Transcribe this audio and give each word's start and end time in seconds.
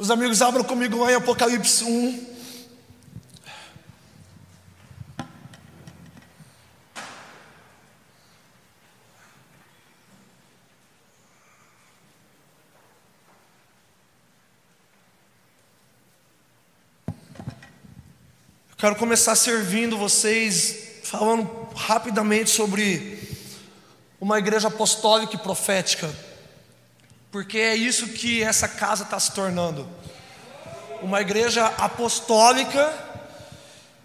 Os 0.00 0.10
amigos 0.10 0.40
abram 0.40 0.64
comigo 0.64 0.96
lá 0.96 1.12
em 1.12 1.16
Apocalipse 1.16 1.84
1. 1.84 2.26
Quero 18.78 18.96
começar 18.96 19.36
servindo 19.36 19.98
vocês, 19.98 21.02
falando 21.02 21.44
rapidamente 21.76 22.48
sobre 22.48 23.18
uma 24.18 24.38
igreja 24.38 24.68
apostólica 24.68 25.34
e 25.34 25.38
profética, 25.38 26.10
porque 27.30 27.58
é 27.58 27.76
isso 27.76 28.08
que 28.08 28.42
essa 28.42 28.68
casa 28.68 29.04
está 29.04 29.18
se 29.18 29.32
tornando 29.32 29.88
uma 31.02 31.20
igreja 31.20 31.66
apostólica 31.78 32.92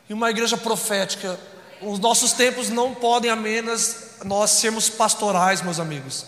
e 0.09 0.13
uma 0.13 0.29
igreja 0.29 0.55
profética. 0.55 1.39
Os 1.81 1.99
nossos 1.99 2.31
tempos 2.31 2.69
não 2.69 2.93
podem 2.93 3.29
apenas 3.29 4.11
nós 4.23 4.51
sermos 4.51 4.89
pastorais, 4.89 5.61
meus 5.61 5.79
amigos. 5.79 6.25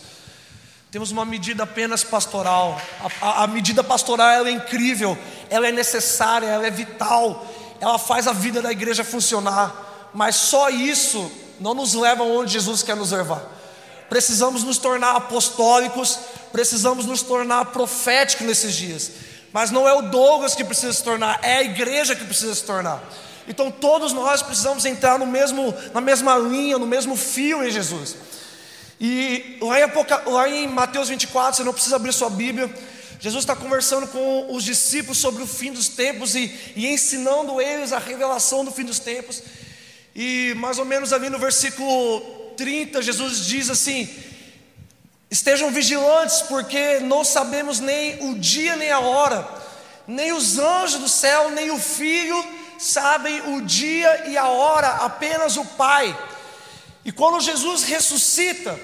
Temos 0.90 1.10
uma 1.10 1.24
medida 1.24 1.62
apenas 1.62 2.04
pastoral. 2.04 2.80
A, 3.20 3.26
a, 3.26 3.44
a 3.44 3.46
medida 3.46 3.82
pastoral 3.82 4.46
é 4.46 4.50
incrível, 4.50 5.16
ela 5.48 5.68
é 5.68 5.72
necessária, 5.72 6.46
ela 6.46 6.66
é 6.66 6.70
vital 6.70 7.46
ela 7.80 7.98
faz 7.98 8.26
a 8.26 8.32
vida 8.32 8.60
da 8.60 8.72
igreja 8.72 9.04
funcionar, 9.04 10.10
mas 10.12 10.36
só 10.36 10.68
isso 10.68 11.30
não 11.60 11.74
nos 11.74 11.94
leva 11.94 12.22
onde 12.24 12.52
Jesus 12.52 12.82
quer 12.82 12.96
nos 12.96 13.12
levar. 13.12 13.42
Precisamos 14.08 14.64
nos 14.64 14.78
tornar 14.78 15.16
apostólicos, 15.16 16.18
precisamos 16.52 17.04
nos 17.04 17.22
tornar 17.22 17.66
proféticos 17.66 18.46
nesses 18.46 18.74
dias. 18.74 19.10
Mas 19.52 19.70
não 19.70 19.88
é 19.88 19.92
o 19.92 20.02
Douglas 20.02 20.54
que 20.54 20.64
precisa 20.64 20.92
se 20.92 21.02
tornar, 21.02 21.40
é 21.42 21.58
a 21.58 21.62
igreja 21.62 22.14
que 22.14 22.24
precisa 22.24 22.54
se 22.54 22.64
tornar. 22.64 23.02
Então 23.46 23.70
todos 23.70 24.12
nós 24.12 24.42
precisamos 24.42 24.84
entrar 24.84 25.18
no 25.18 25.26
mesmo, 25.26 25.74
na 25.94 26.00
mesma 26.00 26.36
linha, 26.36 26.78
no 26.78 26.86
mesmo 26.86 27.16
fio 27.16 27.64
em 27.64 27.70
Jesus. 27.70 28.16
E 29.00 29.58
lá 29.60 29.78
em, 29.78 29.82
Apoca, 29.84 30.22
lá 30.26 30.48
em 30.48 30.66
Mateus 30.66 31.08
24, 31.08 31.56
você 31.56 31.64
não 31.64 31.72
precisa 31.72 31.96
abrir 31.96 32.12
sua 32.12 32.28
Bíblia, 32.28 32.68
Jesus 33.20 33.42
está 33.42 33.56
conversando 33.56 34.06
com 34.06 34.54
os 34.54 34.62
discípulos 34.62 35.18
sobre 35.18 35.42
o 35.42 35.46
fim 35.46 35.72
dos 35.72 35.88
tempos 35.88 36.36
e, 36.36 36.54
e 36.76 36.86
ensinando 36.86 37.60
eles 37.60 37.92
a 37.92 37.98
revelação 37.98 38.64
do 38.64 38.70
fim 38.70 38.84
dos 38.84 39.00
tempos. 39.00 39.42
E 40.14 40.54
mais 40.56 40.78
ou 40.78 40.84
menos 40.84 41.12
ali 41.12 41.28
no 41.28 41.38
versículo 41.38 42.20
30, 42.58 43.00
Jesus 43.00 43.46
diz 43.46 43.70
assim: 43.70 44.06
Estejam 45.30 45.70
vigilantes, 45.70 46.42
porque 46.42 46.98
não 46.98 47.24
sabemos 47.24 47.80
nem 47.80 48.28
o 48.28 48.38
dia 48.38 48.76
nem 48.76 48.90
a 48.90 49.00
hora, 49.00 49.48
nem 50.06 50.32
os 50.32 50.58
anjos 50.58 51.00
do 51.00 51.08
céu, 51.08 51.50
nem 51.52 51.70
o 51.70 51.78
filho 51.78 52.44
sabem 52.78 53.54
o 53.54 53.62
dia 53.62 54.28
e 54.28 54.36
a 54.36 54.48
hora, 54.48 54.88
apenas 54.88 55.56
o 55.56 55.64
Pai. 55.64 56.16
E 57.04 57.10
quando 57.10 57.40
Jesus 57.40 57.84
ressuscita, 57.84 58.78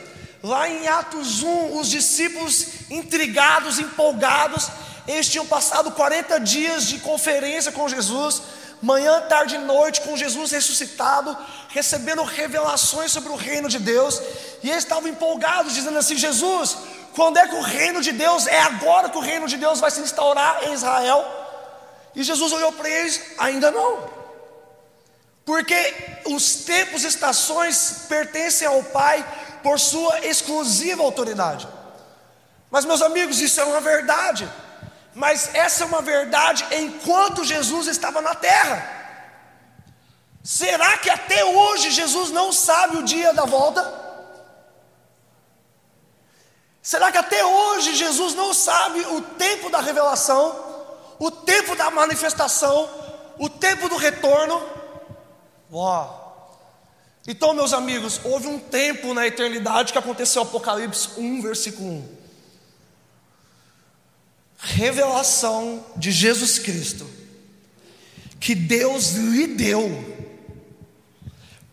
Lá 0.44 0.68
em 0.68 0.86
Atos 0.86 1.42
1, 1.42 1.78
os 1.78 1.88
discípulos 1.88 2.66
intrigados, 2.90 3.78
empolgados, 3.78 4.68
eles 5.08 5.26
tinham 5.26 5.46
passado 5.46 5.90
40 5.92 6.38
dias 6.40 6.86
de 6.86 6.98
conferência 6.98 7.72
com 7.72 7.88
Jesus, 7.88 8.42
manhã, 8.84 9.22
tarde 9.22 9.54
e 9.54 9.58
noite, 9.58 10.02
com 10.02 10.16
Jesus 10.16 10.50
ressuscitado, 10.52 11.36
recebendo 11.68 12.22
revelações 12.22 13.10
sobre 13.10 13.32
o 13.32 13.36
reino 13.36 13.68
de 13.68 13.78
Deus, 13.78 14.20
e 14.62 14.70
eles 14.70 14.84
estavam 14.84 15.08
empolgados, 15.08 15.72
dizendo 15.72 15.98
assim: 15.98 16.16
Jesus, 16.16 16.76
quando 17.16 17.38
é 17.38 17.48
que 17.48 17.54
o 17.54 17.62
reino 17.62 18.02
de 18.02 18.12
Deus, 18.12 18.46
é 18.46 18.60
agora 18.60 19.08
que 19.08 19.16
o 19.16 19.22
reino 19.22 19.48
de 19.48 19.56
Deus 19.56 19.80
vai 19.80 19.90
se 19.90 20.00
instaurar 20.00 20.64
em 20.64 20.74
Israel? 20.74 21.24
E 22.14 22.22
Jesus 22.22 22.52
olhou 22.52 22.72
para 22.72 22.88
eles: 22.88 23.20
ainda 23.38 23.70
não, 23.70 24.10
porque 25.46 25.94
os 26.26 26.56
tempos 26.56 27.04
e 27.04 27.06
estações 27.06 28.04
pertencem 28.06 28.68
ao 28.68 28.82
Pai, 28.82 29.26
por 29.62 29.80
sua 29.80 30.26
exclusiva 30.26 31.02
autoridade. 31.02 31.66
Mas, 32.70 32.84
meus 32.84 33.00
amigos, 33.00 33.40
isso 33.40 33.58
é 33.60 33.64
uma 33.64 33.80
verdade. 33.80 34.46
Mas 35.14 35.54
essa 35.54 35.84
é 35.84 35.86
uma 35.86 36.02
verdade 36.02 36.66
enquanto 36.72 37.44
Jesus 37.44 37.86
estava 37.86 38.20
na 38.20 38.34
terra. 38.34 39.02
Será 40.42 40.98
que 40.98 41.08
até 41.08 41.44
hoje 41.44 41.90
Jesus 41.90 42.30
não 42.30 42.52
sabe 42.52 42.98
o 42.98 43.02
dia 43.02 43.32
da 43.32 43.44
volta? 43.44 44.02
Será 46.82 47.10
que 47.10 47.16
até 47.16 47.42
hoje 47.42 47.94
Jesus 47.94 48.34
não 48.34 48.52
sabe 48.52 49.00
o 49.00 49.22
tempo 49.22 49.70
da 49.70 49.80
revelação, 49.80 50.54
o 51.18 51.30
tempo 51.30 51.74
da 51.74 51.90
manifestação, 51.90 52.90
o 53.38 53.48
tempo 53.48 53.88
do 53.88 53.96
retorno? 53.96 54.60
Então, 57.26 57.54
meus 57.54 57.72
amigos, 57.72 58.20
houve 58.22 58.48
um 58.48 58.58
tempo 58.58 59.14
na 59.14 59.26
eternidade 59.26 59.94
que 59.94 59.98
aconteceu 59.98 60.42
Apocalipse 60.42 61.08
1, 61.16 61.40
versículo 61.40 61.88
1. 61.88 62.23
Revelação 64.64 65.84
de 65.94 66.10
Jesus 66.10 66.58
Cristo, 66.58 67.06
que 68.40 68.54
Deus 68.54 69.10
lhe 69.12 69.48
deu, 69.48 70.02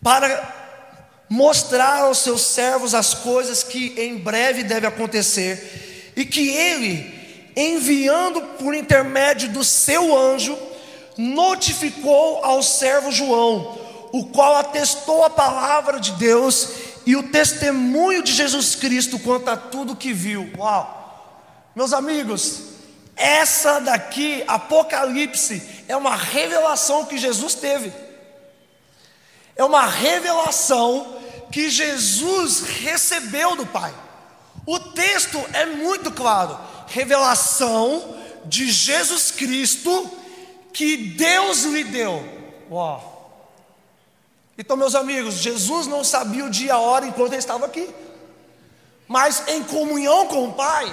para 0.02 1.24
mostrar 1.28 2.02
aos 2.02 2.18
seus 2.18 2.42
servos 2.42 2.94
as 2.94 3.14
coisas 3.14 3.62
que 3.62 3.94
em 3.96 4.18
breve 4.18 4.62
devem 4.62 4.88
acontecer, 4.88 6.12
e 6.14 6.26
que 6.26 6.50
Ele, 6.50 7.50
enviando 7.56 8.42
por 8.58 8.74
intermédio 8.74 9.48
do 9.48 9.64
seu 9.64 10.14
anjo, 10.14 10.56
notificou 11.16 12.44
ao 12.44 12.62
servo 12.62 13.10
João 13.10 13.78
o 14.12 14.26
qual 14.26 14.56
atestou 14.56 15.24
a 15.24 15.30
palavra 15.30 15.98
de 15.98 16.12
Deus 16.12 16.68
e 17.06 17.16
o 17.16 17.22
testemunho 17.30 18.22
de 18.22 18.34
Jesus 18.34 18.74
Cristo 18.74 19.18
quanto 19.18 19.48
a 19.48 19.56
tudo 19.56 19.96
que 19.96 20.12
viu. 20.12 20.50
Uau! 20.58 21.00
Meus 21.74 21.94
amigos, 21.94 22.71
essa 23.16 23.80
daqui, 23.80 24.44
Apocalipse, 24.46 25.84
é 25.88 25.96
uma 25.96 26.16
revelação 26.16 27.04
que 27.04 27.18
Jesus 27.18 27.54
teve. 27.54 27.92
É 29.54 29.64
uma 29.64 29.86
revelação 29.86 31.18
que 31.50 31.68
Jesus 31.68 32.62
recebeu 32.62 33.54
do 33.56 33.66
Pai. 33.66 33.94
O 34.66 34.78
texto 34.78 35.38
é 35.52 35.66
muito 35.66 36.10
claro. 36.10 36.58
Revelação 36.88 38.18
de 38.44 38.70
Jesus 38.70 39.30
Cristo 39.30 40.10
que 40.72 40.96
Deus 40.96 41.64
lhe 41.64 41.84
deu. 41.84 42.24
Uau! 42.70 43.12
Então, 44.56 44.76
meus 44.76 44.94
amigos, 44.94 45.34
Jesus 45.34 45.86
não 45.86 46.04
sabia 46.04 46.44
o 46.44 46.50
dia 46.50 46.68
e 46.68 46.70
a 46.70 46.78
hora 46.78 47.06
enquanto 47.06 47.32
ele 47.32 47.38
estava 47.38 47.66
aqui, 47.66 47.88
mas 49.08 49.48
em 49.48 49.62
comunhão 49.64 50.26
com 50.26 50.48
o 50.48 50.52
Pai, 50.52 50.86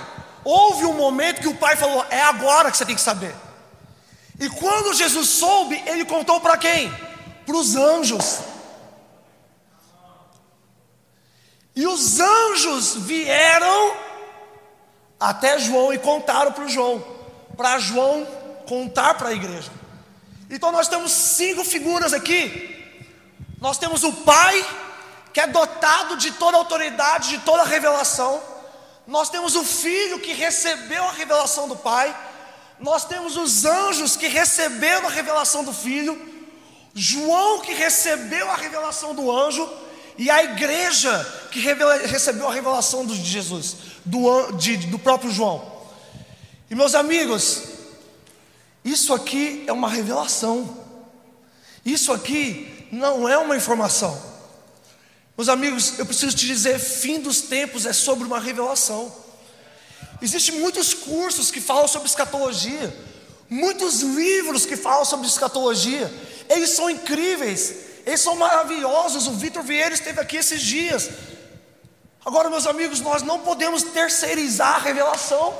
houve 0.43 0.85
um 0.85 0.93
momento 0.93 1.41
que 1.41 1.47
o 1.47 1.55
Pai 1.55 1.75
falou: 1.75 2.05
é 2.09 2.21
agora 2.21 2.71
que 2.71 2.77
você 2.77 2.85
tem 2.85 2.95
que 2.95 3.01
saber. 3.01 3.35
E 4.39 4.49
quando 4.49 4.93
Jesus 4.93 5.27
soube, 5.29 5.81
ele 5.85 6.05
contou 6.05 6.39
para 6.39 6.57
quem? 6.57 6.91
Para 7.45 7.55
os 7.55 7.75
anjos. 7.75 8.39
E 11.75 11.85
os 11.85 12.19
anjos 12.19 12.95
vieram 12.95 13.93
até 15.19 15.59
João 15.59 15.93
e 15.93 15.97
contaram 15.97 16.51
para 16.51 16.67
João, 16.67 17.03
para 17.55 17.79
João 17.79 18.25
contar 18.67 19.13
para 19.15 19.29
a 19.29 19.33
igreja. 19.33 19.71
Então 20.49 20.71
nós 20.71 20.87
temos 20.87 21.11
cinco 21.11 21.63
figuras 21.63 22.13
aqui 22.13 22.77
nós 23.61 23.77
temos 23.77 24.03
o 24.03 24.13
Pai, 24.13 24.65
que 25.33 25.41
é 25.41 25.47
dotado 25.47 26.15
de 26.15 26.31
toda 26.31 26.57
autoridade, 26.57 27.29
de 27.29 27.39
toda 27.39 27.63
revelação. 27.63 28.41
Nós 29.09 29.27
temos 29.27 29.55
o 29.55 29.63
Filho, 29.63 30.19
que 30.19 30.33
recebeu 30.33 31.03
a 31.03 31.11
revelação 31.11 31.67
do 31.67 31.75
Pai. 31.75 32.15
Nós 32.79 33.05
temos 33.05 33.35
os 33.35 33.65
anjos, 33.65 34.15
que 34.15 34.27
receberam 34.27 35.07
a 35.07 35.11
revelação 35.11 35.63
do 35.63 35.73
Filho. 35.73 36.15
João, 36.93 37.59
que 37.61 37.73
recebeu 37.73 38.49
a 38.51 38.55
revelação 38.55 39.15
do 39.15 39.31
anjo. 39.31 39.67
E 40.15 40.29
a 40.29 40.43
igreja, 40.43 41.47
que 41.51 41.59
recebeu 41.59 42.47
a 42.47 42.53
revelação 42.53 43.03
de 43.03 43.15
Jesus, 43.15 43.77
do, 44.05 44.51
de, 44.51 44.77
do 44.77 44.99
próprio 44.99 45.31
João. 45.31 45.79
E 46.69 46.75
meus 46.75 46.93
amigos, 46.93 47.63
isso 48.85 49.11
aqui 49.11 49.63
é 49.65 49.73
uma 49.73 49.89
revelação. 49.89 50.85
Isso 51.83 52.13
aqui 52.13 52.87
não 52.91 53.27
é 53.27 53.39
uma 53.39 53.57
informação. 53.57 54.28
Meus 55.39 55.47
amigos, 55.47 55.97
eu 55.97 56.05
preciso 56.05 56.35
te 56.35 56.45
dizer: 56.45 56.77
fim 56.77 57.21
dos 57.21 57.39
tempos 57.43 57.85
é 57.85 57.93
sobre 57.93 58.25
uma 58.25 58.41
revelação. 58.41 59.09
Existem 60.21 60.59
muitos 60.59 60.93
cursos 60.93 61.49
que 61.49 61.61
falam 61.61 61.87
sobre 61.87 62.09
escatologia, 62.09 62.93
muitos 63.49 64.01
livros 64.01 64.65
que 64.65 64.75
falam 64.75 65.05
sobre 65.05 65.27
escatologia. 65.27 66.13
Eles 66.49 66.71
são 66.71 66.89
incríveis, 66.89 67.73
eles 68.05 68.19
são 68.19 68.35
maravilhosos. 68.35 69.27
O 69.27 69.31
Vitor 69.31 69.63
Vieira 69.63 69.93
esteve 69.93 70.19
aqui 70.19 70.35
esses 70.35 70.61
dias. 70.61 71.09
Agora, 72.25 72.49
meus 72.49 72.67
amigos, 72.67 72.99
nós 72.99 73.21
não 73.21 73.39
podemos 73.39 73.81
terceirizar 73.81 74.75
a 74.75 74.79
revelação. 74.79 75.57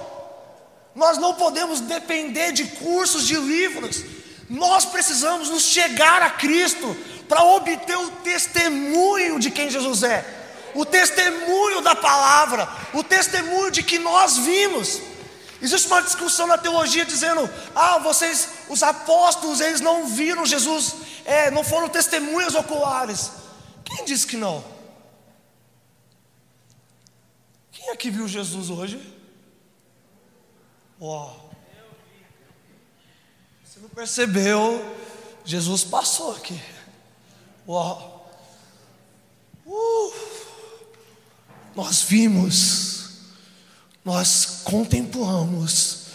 Nós 0.94 1.18
não 1.18 1.36
podemos 1.36 1.80
depender 1.80 2.52
de 2.52 2.66
cursos, 2.66 3.26
de 3.26 3.38
livros. 3.38 4.04
Nós 4.50 4.84
precisamos 4.84 5.48
nos 5.48 5.64
chegar 5.64 6.22
a 6.22 6.32
Cristo 6.32 6.98
para 7.30 7.44
obter 7.44 7.96
o 7.96 8.10
testemunho 8.10 9.40
de 9.40 9.52
quem 9.52 9.70
Jesus 9.70 10.02
é, 10.02 10.26
o 10.74 10.84
testemunho 10.84 11.80
da 11.80 11.96
palavra, 11.96 12.68
o 12.92 13.04
testemunho 13.04 13.70
de 13.70 13.84
que 13.84 14.00
nós 14.00 14.38
vimos. 14.38 15.00
Existe 15.62 15.88
uma 15.88 16.02
discussão 16.02 16.48
na 16.48 16.58
teologia 16.58 17.06
dizendo: 17.06 17.48
ah, 17.76 18.00
vocês, 18.00 18.50
os 18.68 18.82
apóstolos, 18.82 19.62
eles 19.62 19.80
não 19.80 20.08
viram 20.08 20.46
Jesus, 20.46 20.96
é, 21.24 21.52
não 21.52 21.64
foram 21.64 21.88
testemunhas 21.88 22.56
oculares. 22.56 23.32
Quem 23.86 24.06
disse 24.06 24.26
que 24.26 24.38
não? 24.38 24.64
Quem 27.72 27.92
aqui 27.92 28.10
viu 28.10 28.28
Jesus 28.28 28.70
hoje? 28.72 29.16
Uau! 31.00 31.52
Você 33.64 33.80
não 33.80 33.90
percebeu? 33.90 34.84
Jesus 35.46 35.84
passou 35.84 36.36
aqui. 36.36 36.60
Uau! 37.70 38.34
Uh, 39.64 40.12
nós 41.76 42.02
vimos, 42.02 43.12
nós 44.04 44.62
contemplamos, 44.64 46.08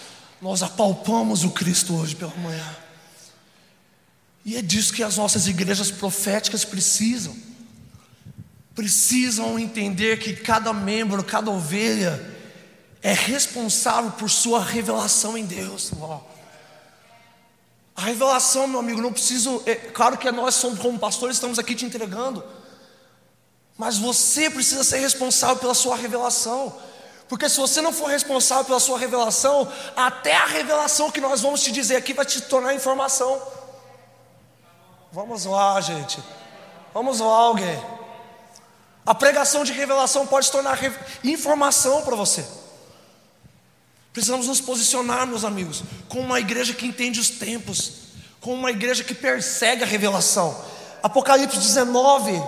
nós 0.43 0.65
apalpamos 0.65 1.45
o 1.45 1.51
Cristo 1.51 1.95
hoje 1.95 2.17
pela 2.17 2.35
manhã. 2.39 2.77
E 4.45 4.56
é 4.56 4.62
disso 4.62 4.93
que 4.93 5.05
as 5.05 5.17
nossas 5.17 5.47
igrejas 5.47 5.93
proféticas 5.93 6.65
precisam. 6.65 7.37
Precisam 8.75 9.57
entender 9.57 10.19
que 10.19 10.35
cada 10.35 10.73
membro, 10.73 11.23
cada 11.23 11.53
ovelha 11.53 12.35
é 13.00 13.12
responsável 13.12 14.11
por 14.11 14.29
sua 14.29 14.61
revelação 14.61 15.39
em 15.39 15.47
Deus. 15.47 15.93
Uau. 15.93 16.34
A 17.96 18.02
revelação, 18.02 18.67
meu 18.67 18.81
amigo, 18.81 19.00
não 19.00 19.12
preciso. 19.12 19.62
É, 19.67 19.75
claro 19.75 20.19
que 20.19 20.31
nós 20.32 20.56
somos 20.56 20.81
como 20.81 20.99
pastores, 20.99 21.37
estamos 21.37 21.58
aqui 21.58 21.75
te 21.75 21.85
entregando. 21.85 22.44
Mas 23.76 23.99
você 23.99 24.50
precisa 24.50 24.82
ser 24.82 24.99
responsável 24.99 25.56
pela 25.56 25.75
sua 25.75 25.96
revelação. 25.96 26.75
Porque 27.29 27.49
se 27.49 27.58
você 27.58 27.81
não 27.81 27.93
for 27.93 28.08
responsável 28.08 28.64
pela 28.64 28.81
sua 28.81 28.99
revelação, 28.99 29.70
até 29.96 30.37
a 30.37 30.46
revelação 30.46 31.11
que 31.11 31.20
nós 31.20 31.41
vamos 31.41 31.62
te 31.62 31.73
dizer 31.73 31.96
aqui 31.96 32.12
vai 32.12 32.25
te 32.25 32.41
tornar 32.43 32.75
informação. 32.75 33.41
Vamos 35.12 35.44
lá, 35.44 35.81
gente. 35.81 36.23
Vamos 36.93 37.20
lá, 37.20 37.26
alguém. 37.26 37.82
A 39.06 39.14
pregação 39.14 39.64
de 39.64 39.73
revelação 39.73 40.26
pode 40.26 40.47
se 40.47 40.52
tornar 40.52 40.79
informação 41.23 42.02
para 42.02 42.17
você. 42.17 42.44
Precisamos 44.14 44.46
nos 44.46 44.61
posicionar, 44.61 45.26
meus 45.26 45.44
amigos, 45.44 45.82
como 46.08 46.22
uma 46.22 46.38
igreja 46.38 46.72
que 46.72 46.87
entende 46.87 47.19
os 47.19 47.31
tempos, 47.31 47.94
como 48.40 48.55
uma 48.55 48.70
igreja 48.70 49.02
que 49.02 49.12
persegue 49.12 49.82
a 49.82 49.87
revelação. 49.87 50.56
Apocalipse 51.02 51.58
19, 51.58 52.40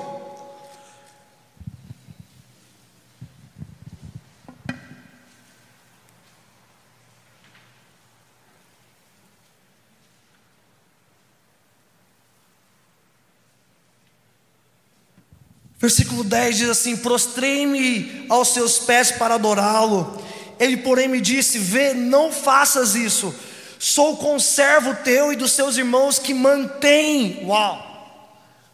Versículo 15.79 16.25
10 16.25 16.57
diz 16.57 16.69
assim: 16.69 16.97
Prostrei-me 16.97 18.27
aos 18.29 18.49
seus 18.49 18.79
pés 18.79 19.11
para 19.11 19.35
adorá-lo. 19.35 20.26
Ele, 20.59 20.79
porém, 20.79 21.09
me 21.09 21.21
disse: 21.21 21.59
Vê, 21.59 21.93
não 21.95 22.33
faças 22.33 22.95
isso. 22.95 23.35
Sou 23.79 24.17
conservo 24.17 24.95
teu 25.05 25.33
e 25.33 25.37
dos 25.37 25.53
seus 25.53 25.77
irmãos 25.77 26.19
que 26.19 26.33
mantém, 26.33 27.45
uau, 27.45 28.27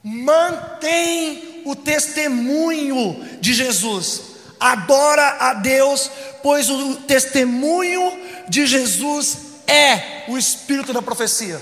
mantém 0.02 1.62
o 1.64 1.74
testemunho 1.74 3.20
de 3.40 3.52
Jesus. 3.52 4.22
Adora 4.60 5.38
a 5.40 5.54
Deus, 5.54 6.08
pois 6.40 6.70
o 6.70 6.94
testemunho 6.96 8.16
de 8.48 8.64
Jesus 8.64 9.38
é 9.66 10.24
o 10.28 10.38
espírito 10.38 10.92
da 10.92 11.02
profecia. 11.02 11.60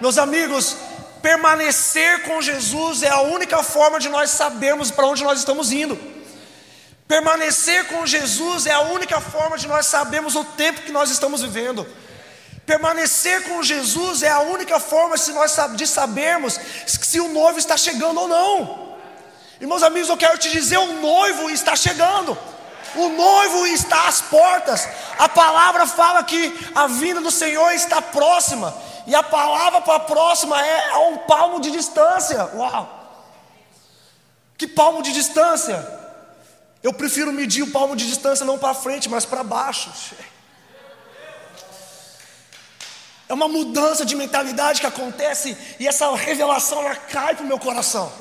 Meus 0.00 0.18
amigos, 0.18 0.76
permanecer 1.22 2.24
com 2.24 2.42
Jesus 2.42 3.04
é 3.04 3.08
a 3.08 3.20
única 3.20 3.62
forma 3.62 4.00
de 4.00 4.08
nós 4.08 4.30
sabermos 4.30 4.90
para 4.90 5.06
onde 5.06 5.22
nós 5.22 5.38
estamos 5.38 5.70
indo. 5.70 5.96
Permanecer 7.12 7.88
com 7.88 8.06
Jesus 8.06 8.64
é 8.64 8.72
a 8.72 8.80
única 8.80 9.20
forma 9.20 9.58
de 9.58 9.68
nós 9.68 9.84
sabermos 9.84 10.34
o 10.34 10.44
tempo 10.44 10.80
que 10.80 10.90
nós 10.90 11.10
estamos 11.10 11.42
vivendo. 11.42 11.86
Permanecer 12.64 13.42
com 13.50 13.62
Jesus 13.62 14.22
é 14.22 14.30
a 14.30 14.40
única 14.40 14.80
forma 14.80 15.18
de 15.18 15.30
nós 15.30 15.54
de 15.76 15.86
sabermos 15.86 16.58
se 16.86 17.20
o 17.20 17.28
noivo 17.28 17.58
está 17.58 17.76
chegando 17.76 18.18
ou 18.18 18.26
não. 18.26 18.96
Meus 19.60 19.82
amigos, 19.82 20.08
eu 20.08 20.16
quero 20.16 20.38
te 20.38 20.50
dizer: 20.50 20.78
o 20.78 21.02
noivo 21.02 21.50
está 21.50 21.76
chegando. 21.76 22.38
O 22.94 23.10
noivo 23.10 23.66
está 23.66 24.08
às 24.08 24.22
portas. 24.22 24.88
A 25.18 25.28
palavra 25.28 25.86
fala 25.86 26.24
que 26.24 26.70
a 26.74 26.86
vinda 26.86 27.20
do 27.20 27.30
Senhor 27.30 27.72
está 27.72 28.00
próxima. 28.00 28.74
E 29.06 29.14
a 29.14 29.22
palavra 29.22 29.82
para 29.82 29.96
a 29.96 30.00
próxima 30.00 30.58
é 30.66 30.88
a 30.92 30.98
um 31.00 31.18
palmo 31.18 31.60
de 31.60 31.72
distância. 31.72 32.48
Uau! 32.54 32.88
Que 34.56 34.66
palmo 34.66 35.02
de 35.02 35.12
distância? 35.12 36.00
Eu 36.82 36.92
prefiro 36.92 37.32
medir 37.32 37.62
o 37.62 37.70
palmo 37.70 37.94
de 37.94 38.06
distância 38.06 38.44
não 38.44 38.58
para 38.58 38.74
frente, 38.74 39.08
mas 39.08 39.24
para 39.24 39.44
baixo. 39.44 39.90
É 43.28 43.34
uma 43.34 43.48
mudança 43.48 44.04
de 44.04 44.16
mentalidade 44.16 44.80
que 44.80 44.86
acontece 44.86 45.56
e 45.78 45.86
essa 45.86 46.14
revelação 46.14 46.80
ela 46.80 46.96
cai 46.96 47.34
para 47.34 47.44
o 47.44 47.46
meu 47.46 47.58
coração. 47.58 48.12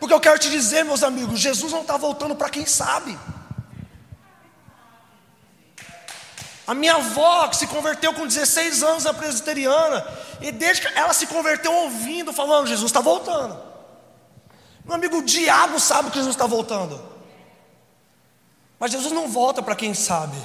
Porque 0.00 0.14
eu 0.14 0.20
quero 0.20 0.38
te 0.38 0.48
dizer, 0.48 0.82
meus 0.84 1.02
amigos, 1.02 1.38
Jesus 1.38 1.70
não 1.72 1.82
está 1.82 1.98
voltando 1.98 2.34
para 2.34 2.48
quem 2.48 2.64
sabe. 2.64 3.18
A 6.66 6.74
minha 6.74 6.94
avó, 6.94 7.48
que 7.48 7.56
se 7.56 7.66
converteu 7.66 8.14
com 8.14 8.26
16 8.26 8.82
anos 8.82 9.04
na 9.04 9.12
presbiteriana, 9.12 10.06
e 10.40 10.52
desde 10.52 10.86
que 10.86 10.98
ela 10.98 11.12
se 11.12 11.26
converteu 11.26 11.72
ouvindo, 11.72 12.32
falando: 12.32 12.68
Jesus 12.68 12.88
está 12.88 13.00
voltando. 13.00 13.60
Meu 14.84 14.94
amigo, 14.94 15.18
o 15.18 15.22
diabo 15.22 15.78
sabe 15.80 16.10
que 16.10 16.18
Jesus 16.18 16.34
está 16.34 16.46
voltando. 16.46 17.09
Mas 18.80 18.92
Jesus 18.92 19.12
não 19.12 19.28
volta 19.28 19.62
para 19.62 19.76
quem 19.76 19.92
sabe, 19.92 20.38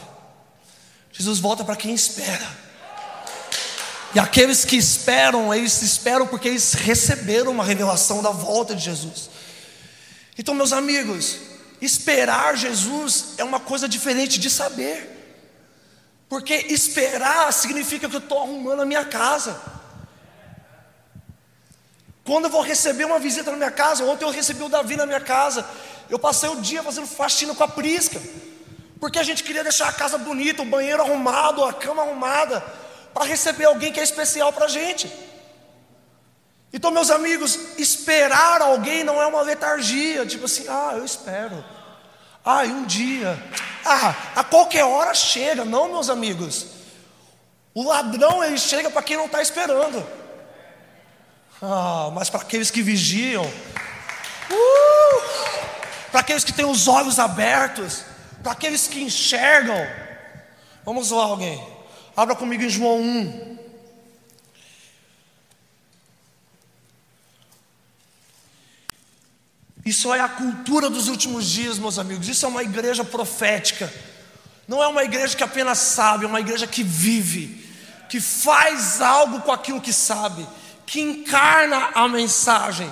Jesus 1.13 1.39
volta 1.39 1.63
para 1.63 1.77
quem 1.77 1.93
espera. 1.93 2.65
E 4.13 4.19
aqueles 4.19 4.63
que 4.63 4.75
esperam, 4.75 5.53
eles 5.53 5.81
esperam 5.81 6.27
porque 6.27 6.49
eles 6.49 6.73
receberam 6.73 7.51
uma 7.51 7.63
revelação 7.63 8.21
da 8.21 8.31
volta 8.31 8.75
de 8.75 8.83
Jesus. 8.83 9.29
Então, 10.37 10.53
meus 10.53 10.73
amigos, 10.73 11.37
esperar 11.81 12.57
Jesus 12.57 13.35
é 13.37 13.43
uma 13.43 13.59
coisa 13.59 13.87
diferente 13.87 14.37
de 14.39 14.49
saber. 14.49 15.13
Porque 16.27 16.53
esperar 16.69 17.51
significa 17.53 18.09
que 18.09 18.15
eu 18.15 18.19
estou 18.19 18.41
arrumando 18.41 18.81
a 18.81 18.85
minha 18.85 19.05
casa. 19.05 19.61
Quando 22.23 22.45
eu 22.45 22.49
vou 22.49 22.61
receber 22.61 23.05
uma 23.05 23.19
visita 23.19 23.51
na 23.51 23.57
minha 23.57 23.71
casa, 23.71 24.03
ontem 24.03 24.25
eu 24.25 24.31
recebi 24.31 24.63
o 24.63 24.69
Davi 24.69 24.95
na 24.95 25.05
minha 25.05 25.21
casa. 25.21 25.65
Eu 26.09 26.19
passei 26.19 26.49
o 26.49 26.61
dia 26.61 26.83
fazendo 26.83 27.07
faxina 27.07 27.53
com 27.55 27.63
a 27.63 27.67
prisca, 27.67 28.21
porque 28.99 29.19
a 29.19 29.23
gente 29.23 29.43
queria 29.43 29.63
deixar 29.63 29.89
a 29.89 29.93
casa 29.93 30.17
bonita, 30.17 30.61
o 30.61 30.65
banheiro 30.65 31.01
arrumado, 31.01 31.63
a 31.63 31.73
cama 31.73 32.03
arrumada, 32.03 32.61
para 33.13 33.25
receber 33.25 33.65
alguém 33.65 33.91
que 33.91 33.99
é 33.99 34.03
especial 34.03 34.51
para 34.53 34.65
a 34.65 34.69
gente. 34.69 35.11
Então, 36.71 36.91
meus 36.91 37.09
amigos, 37.09 37.57
esperar 37.77 38.61
alguém 38.61 39.03
não 39.03 39.21
é 39.21 39.25
uma 39.25 39.41
letargia, 39.41 40.25
tipo 40.25 40.45
assim, 40.45 40.65
ah, 40.67 40.93
eu 40.95 41.05
espero. 41.05 41.63
Ah, 42.43 42.63
um 42.63 42.85
dia. 42.85 43.41
Ah, 43.83 44.13
a 44.35 44.43
qualquer 44.43 44.83
hora 44.83 45.13
chega. 45.13 45.65
Não, 45.65 45.87
meus 45.87 46.09
amigos. 46.09 46.67
O 47.73 47.87
ladrão 47.87 48.43
ele 48.43 48.57
chega 48.57 48.89
para 48.89 49.01
quem 49.01 49.17
não 49.17 49.25
está 49.25 49.41
esperando. 49.41 50.05
Ah, 51.61 52.11
mas 52.13 52.29
para 52.29 52.41
aqueles 52.41 52.69
que 52.69 52.81
vigiam. 52.81 53.45
Uh! 54.51 55.54
Para 56.15 56.21
aqueles 56.21 56.45
que 56.45 56.53
têm 56.53 56.63
os 56.63 56.87
olhos 56.87 57.19
abertos, 57.19 58.05
para 58.41 58.53
aqueles 58.53 58.87
que 58.87 59.03
enxergam. 59.03 59.75
Vamos 60.85 61.11
lá, 61.11 61.25
alguém. 61.25 61.61
Abra 62.15 62.33
comigo 62.33 62.63
em 62.63 62.69
João 62.69 63.01
1. 63.01 63.57
Isso 69.85 70.13
é 70.13 70.21
a 70.21 70.29
cultura 70.29 70.89
dos 70.89 71.09
últimos 71.09 71.49
dias, 71.49 71.77
meus 71.77 71.99
amigos. 71.99 72.29
Isso 72.29 72.45
é 72.45 72.47
uma 72.47 72.63
igreja 72.63 73.03
profética. 73.03 73.93
Não 74.69 74.81
é 74.81 74.87
uma 74.87 75.03
igreja 75.03 75.35
que 75.35 75.43
apenas 75.43 75.79
sabe, 75.79 76.23
é 76.23 76.29
uma 76.29 76.39
igreja 76.39 76.65
que 76.65 76.81
vive, 76.81 77.69
que 78.07 78.21
faz 78.21 79.01
algo 79.01 79.41
com 79.41 79.51
aquilo 79.51 79.81
que 79.81 79.91
sabe, 79.91 80.47
que 80.85 81.01
encarna 81.01 81.89
a 81.93 82.07
mensagem 82.07 82.89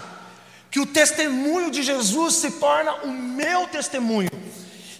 que 0.73 0.79
o 0.79 0.87
testemunho 0.87 1.69
de 1.69 1.83
Jesus 1.83 2.33
se 2.33 2.49
torna 2.53 3.03
o 3.03 3.11
meu 3.11 3.67
testemunho, 3.67 4.31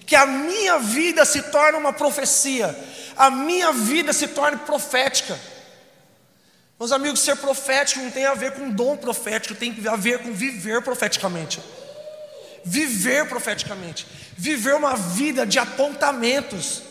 que 0.06 0.16
a 0.16 0.24
minha 0.24 0.78
vida 0.78 1.26
se 1.26 1.42
torna 1.42 1.80
uma 1.80 1.92
profecia, 1.92 2.78
a 3.18 3.32
minha 3.32 3.74
vida 3.74 4.14
se 4.14 4.28
torne 4.28 4.58
profética. 4.58 5.36
Meus 6.80 6.92
amigos, 6.92 7.22
ser 7.22 7.38
profético 7.38 8.02
não 8.02 8.12
tem 8.12 8.24
a 8.26 8.36
ver 8.36 8.52
com 8.52 8.70
dom 8.70 8.96
profético, 8.96 9.56
tem 9.56 9.76
a 9.92 9.96
ver 9.96 10.20
com 10.20 10.32
viver 10.32 10.84
profeticamente. 10.84 11.60
Viver 12.64 13.28
profeticamente, 13.28 14.06
viver 14.38 14.76
uma 14.76 14.96
vida 14.96 15.44
de 15.44 15.58
apontamentos. 15.58 16.84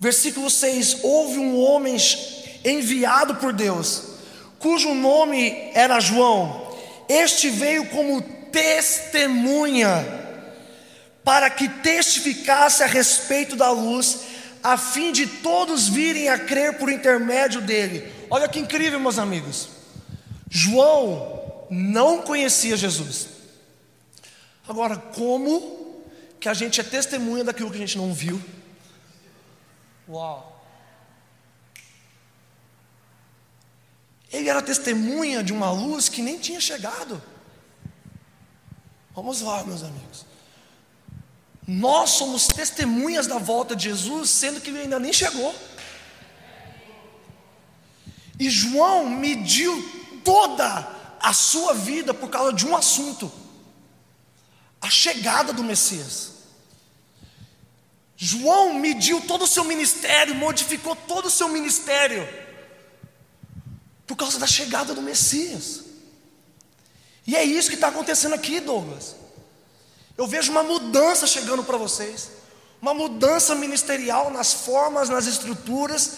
Versículo 0.00 0.48
6: 0.48 1.00
Houve 1.02 1.38
um 1.38 1.60
homem 1.60 1.94
enviado 2.64 3.34
por 3.34 3.52
Deus, 3.52 4.07
cujo 4.58 4.94
nome 4.94 5.70
era 5.74 6.00
João. 6.00 6.68
Este 7.08 7.48
veio 7.48 7.86
como 7.86 8.20
testemunha, 8.22 10.04
para 11.24 11.50
que 11.50 11.68
testificasse 11.68 12.82
a 12.82 12.86
respeito 12.86 13.56
da 13.56 13.70
luz, 13.70 14.20
a 14.62 14.76
fim 14.76 15.12
de 15.12 15.26
todos 15.26 15.88
virem 15.88 16.28
a 16.28 16.38
crer 16.38 16.78
por 16.78 16.90
intermédio 16.90 17.60
dele. 17.60 18.12
Olha 18.30 18.48
que 18.48 18.58
incrível, 18.58 18.98
meus 19.00 19.18
amigos. 19.18 19.68
João 20.50 21.66
não 21.70 22.22
conhecia 22.22 22.76
Jesus. 22.76 23.28
Agora, 24.66 24.96
como 24.96 26.02
que 26.38 26.48
a 26.48 26.54
gente 26.54 26.80
é 26.80 26.84
testemunha 26.84 27.44
daquilo 27.44 27.70
que 27.70 27.76
a 27.76 27.80
gente 27.80 27.98
não 27.98 28.12
viu? 28.12 28.40
Uau! 30.08 30.57
Ele 34.32 34.48
era 34.48 34.60
testemunha 34.60 35.42
de 35.42 35.52
uma 35.52 35.70
luz 35.70 36.08
que 36.08 36.22
nem 36.22 36.38
tinha 36.38 36.60
chegado. 36.60 37.22
Vamos 39.14 39.40
lá, 39.40 39.64
meus 39.64 39.82
amigos. 39.82 40.26
Nós 41.66 42.10
somos 42.10 42.46
testemunhas 42.46 43.26
da 43.26 43.38
volta 43.38 43.76
de 43.76 43.84
Jesus, 43.84 44.30
sendo 44.30 44.60
que 44.60 44.70
ele 44.70 44.80
ainda 44.80 44.98
nem 44.98 45.12
chegou. 45.12 45.54
E 48.38 48.48
João 48.48 49.08
mediu 49.08 50.20
toda 50.24 50.88
a 51.20 51.32
sua 51.32 51.74
vida 51.74 52.14
por 52.14 52.30
causa 52.30 52.52
de 52.52 52.66
um 52.66 52.76
assunto: 52.76 53.30
a 54.80 54.88
chegada 54.88 55.52
do 55.52 55.64
Messias. 55.64 56.38
João 58.16 58.74
mediu 58.74 59.20
todo 59.20 59.42
o 59.42 59.46
seu 59.46 59.62
ministério, 59.64 60.34
modificou 60.34 60.96
todo 60.96 61.26
o 61.26 61.30
seu 61.30 61.48
ministério, 61.48 62.26
por 64.08 64.16
causa 64.16 64.38
da 64.38 64.46
chegada 64.46 64.94
do 64.94 65.02
Messias. 65.02 65.84
E 67.26 67.36
é 67.36 67.44
isso 67.44 67.68
que 67.68 67.74
está 67.74 67.88
acontecendo 67.88 68.34
aqui, 68.34 68.58
Douglas. 68.58 69.14
Eu 70.16 70.26
vejo 70.26 70.50
uma 70.50 70.62
mudança 70.62 71.26
chegando 71.26 71.62
para 71.62 71.76
vocês, 71.76 72.30
uma 72.80 72.94
mudança 72.94 73.54
ministerial 73.54 74.30
nas 74.30 74.52
formas, 74.52 75.10
nas 75.10 75.26
estruturas, 75.26 76.12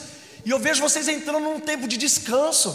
e 0.45 0.51
eu 0.51 0.59
vejo 0.59 0.81
vocês 0.81 1.09
entrando 1.09 1.41
num 1.41 1.59
tempo 1.59 1.89
de 1.89 1.97
descanso, 1.97 2.75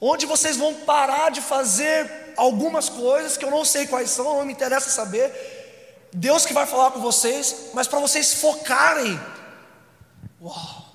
onde 0.00 0.26
vocês 0.26 0.56
vão 0.56 0.74
parar 0.74 1.30
de 1.30 1.40
fazer 1.40 2.34
algumas 2.36 2.88
coisas 2.88 3.36
que 3.36 3.44
eu 3.44 3.50
não 3.50 3.64
sei 3.64 3.86
quais 3.86 4.10
são, 4.10 4.38
não 4.38 4.44
me 4.44 4.52
interessa 4.52 4.90
saber. 4.90 5.32
Deus 6.12 6.44
que 6.44 6.52
vai 6.52 6.66
falar 6.66 6.90
com 6.90 7.00
vocês, 7.00 7.70
mas 7.72 7.86
para 7.86 8.00
vocês 8.00 8.34
focarem 8.34 9.18
uau, 10.42 10.92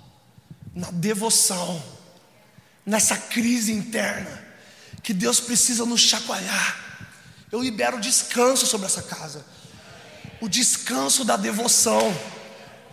na 0.76 0.92
devoção, 0.92 1.82
nessa 2.88 3.15
crise 3.15 3.72
interna, 3.72 4.44
que 5.03 5.13
Deus 5.13 5.39
precisa 5.39 5.86
nos 5.86 6.01
chacoalhar 6.01 6.88
eu 7.51 7.62
libero 7.62 8.00
descanso 8.00 8.65
sobre 8.65 8.88
essa 8.88 9.01
casa. 9.01 9.46
O 10.41 10.50
descanso 10.50 11.24
da 11.24 11.38
devoção. 11.38 12.10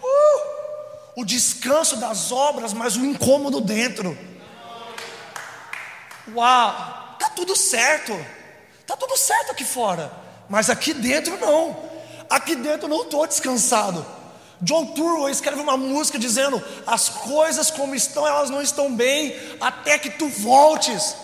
Uh! 0.03 1.21
O 1.21 1.25
descanso 1.25 1.97
das 1.97 2.31
obras, 2.31 2.73
mas 2.73 2.97
o 2.97 3.05
incômodo 3.05 3.61
dentro. 3.61 4.17
Uau! 6.33 7.17
Tá 7.19 7.31
tudo 7.31 7.57
certo. 7.57 8.13
Tá 8.87 8.97
tudo 8.97 9.17
certo 9.17 9.51
aqui 9.51 9.65
fora, 9.65 10.13
mas 10.49 10.71
aqui 10.71 10.93
dentro 10.95 11.39
não. 11.41 11.91
Aqui 12.31 12.55
dentro 12.55 12.87
não 12.87 13.03
estou 13.03 13.27
descansado. 13.27 14.07
John 14.65 14.87
Turwell 14.87 15.29
escreve 15.29 15.61
uma 15.61 15.77
música 15.77 16.19
dizendo: 16.19 16.63
as 16.87 17.09
coisas 17.09 17.71
como 17.71 17.95
estão, 17.95 18.27
elas 18.27 18.51
não 18.51 18.61
estão 18.61 18.95
bem, 18.95 19.37
até 19.61 19.99
que 19.99 20.11
tu 20.11 20.29
voltes 20.29 21.17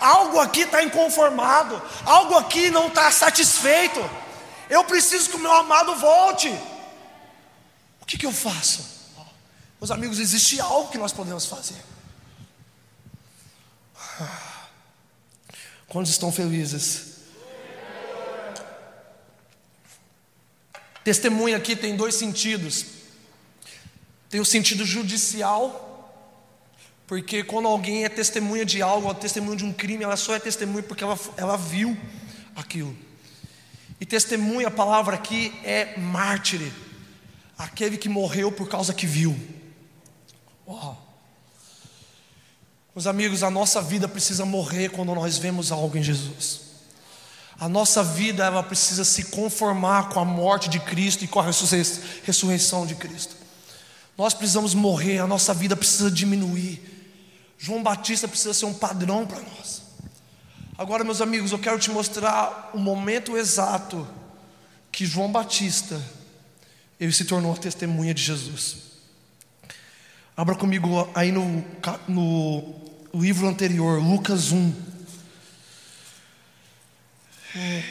algo 0.00 0.38
aqui 0.38 0.60
está 0.60 0.82
inconformado, 0.82 1.80
algo 2.04 2.36
aqui 2.36 2.70
não 2.70 2.88
está 2.88 3.10
satisfeito. 3.10 3.98
Eu 4.68 4.84
preciso 4.84 5.30
que 5.30 5.36
o 5.36 5.40
meu 5.40 5.52
amado 5.52 5.94
volte. 5.96 6.48
O 8.00 8.06
que, 8.06 8.18
que 8.18 8.26
eu 8.26 8.32
faço? 8.32 8.98
Meus 9.80 9.90
amigos, 9.90 10.18
existe 10.18 10.60
algo 10.60 10.90
que 10.90 10.98
nós 10.98 11.12
podemos 11.12 11.46
fazer. 11.46 11.82
Quantos 15.88 16.10
estão 16.10 16.32
felizes? 16.32 17.17
Testemunha 21.08 21.56
aqui 21.56 21.74
tem 21.74 21.96
dois 21.96 22.16
sentidos. 22.16 22.84
Tem 24.28 24.40
o 24.40 24.44
sentido 24.44 24.84
judicial 24.84 25.86
porque 27.06 27.42
quando 27.42 27.66
alguém 27.66 28.04
é 28.04 28.10
testemunha 28.10 28.62
de 28.62 28.82
algo, 28.82 29.14
testemunha 29.14 29.56
de 29.56 29.64
um 29.64 29.72
crime, 29.72 30.04
ela 30.04 30.18
só 30.18 30.34
é 30.34 30.38
testemunha 30.38 30.82
porque 30.82 31.02
ela, 31.02 31.18
ela 31.38 31.56
viu 31.56 31.96
aquilo. 32.54 32.94
E 33.98 34.04
testemunha, 34.04 34.68
a 34.68 34.70
palavra 34.70 35.14
aqui 35.14 35.50
é 35.64 35.98
mártir, 35.98 36.70
aquele 37.56 37.96
que 37.96 38.10
morreu 38.10 38.52
por 38.52 38.68
causa 38.68 38.92
que 38.92 39.06
viu. 39.06 39.34
Uau. 40.66 41.02
Meus 42.94 43.06
amigos, 43.06 43.42
a 43.42 43.50
nossa 43.50 43.80
vida 43.80 44.06
precisa 44.06 44.44
morrer 44.44 44.90
quando 44.90 45.14
nós 45.14 45.38
vemos 45.38 45.72
algo 45.72 45.96
em 45.96 46.02
Jesus. 46.02 46.67
A 47.60 47.68
nossa 47.68 48.04
vida 48.04 48.44
ela 48.44 48.62
precisa 48.62 49.04
se 49.04 49.24
conformar 49.24 50.10
com 50.10 50.20
a 50.20 50.24
morte 50.24 50.68
de 50.68 50.78
Cristo 50.78 51.24
e 51.24 51.28
com 51.28 51.40
a 51.40 51.44
ressurreição 52.24 52.86
de 52.86 52.94
Cristo. 52.94 53.36
Nós 54.16 54.32
precisamos 54.32 54.74
morrer, 54.74 55.18
a 55.18 55.26
nossa 55.26 55.52
vida 55.52 55.76
precisa 55.76 56.10
diminuir. 56.10 56.80
João 57.58 57.82
Batista 57.82 58.28
precisa 58.28 58.54
ser 58.54 58.66
um 58.66 58.74
padrão 58.74 59.26
para 59.26 59.40
nós. 59.40 59.82
Agora, 60.76 61.02
meus 61.02 61.20
amigos, 61.20 61.50
eu 61.50 61.58
quero 61.58 61.78
te 61.78 61.90
mostrar 61.90 62.70
o 62.72 62.78
momento 62.78 63.36
exato 63.36 64.06
que 64.92 65.04
João 65.04 65.30
Batista 65.30 66.00
ele 67.00 67.12
se 67.12 67.24
tornou 67.24 67.52
a 67.52 67.56
testemunha 67.56 68.14
de 68.14 68.22
Jesus. 68.22 68.88
Abra 70.36 70.54
comigo 70.54 71.08
aí 71.14 71.32
no, 71.32 71.64
no 72.06 72.74
livro 73.12 73.48
anterior, 73.48 74.00
Lucas 74.00 74.52
1. 74.52 74.87
É. 77.56 77.82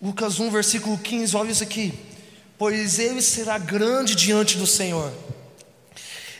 Lucas 0.00 0.38
1, 0.38 0.50
versículo 0.50 0.98
15, 0.98 1.36
olha 1.36 1.50
isso 1.50 1.62
aqui. 1.62 1.98
Pois 2.58 2.98
ele 2.98 3.22
será 3.22 3.58
grande 3.58 4.14
diante 4.14 4.56
do 4.56 4.66
Senhor. 4.66 5.12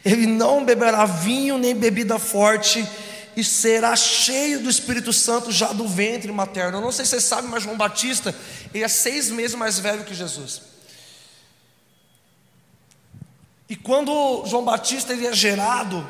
Ele 0.05 0.27
não 0.27 0.65
beberá 0.65 1.07
vinho 1.07 1.57
nem 1.57 1.75
bebida 1.75 2.19
forte, 2.19 2.87
e 3.37 3.43
será 3.43 3.97
cheio 3.97 4.61
do 4.63 4.71
Espírito 4.71 5.13
Santo 5.13 5.51
já 5.51 5.73
do 5.73 5.89
ventre 5.89 6.31
materno. 6.31 6.79
Eu 6.79 6.83
não 6.83 6.93
sei 6.93 7.05
se 7.05 7.13
vocês 7.13 7.25
sabem, 7.25 7.51
mas 7.51 7.63
João 7.63 7.77
Batista, 7.77 8.35
ele 8.73 8.85
é 8.85 8.89
seis 8.89 9.31
meses 9.31 9.57
mais 9.57 9.79
velho 9.79 10.05
que 10.05 10.15
Jesus. 10.15 10.74
E 13.69 13.75
quando 13.77 14.45
João 14.47 14.65
Batista 14.65 15.13
ele 15.13 15.27
é 15.27 15.33
gerado, 15.33 16.07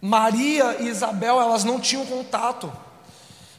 Maria 0.00 0.76
e 0.80 0.88
Isabel 0.88 1.40
elas 1.40 1.64
não 1.64 1.80
tinham 1.80 2.06
contato. 2.06 2.72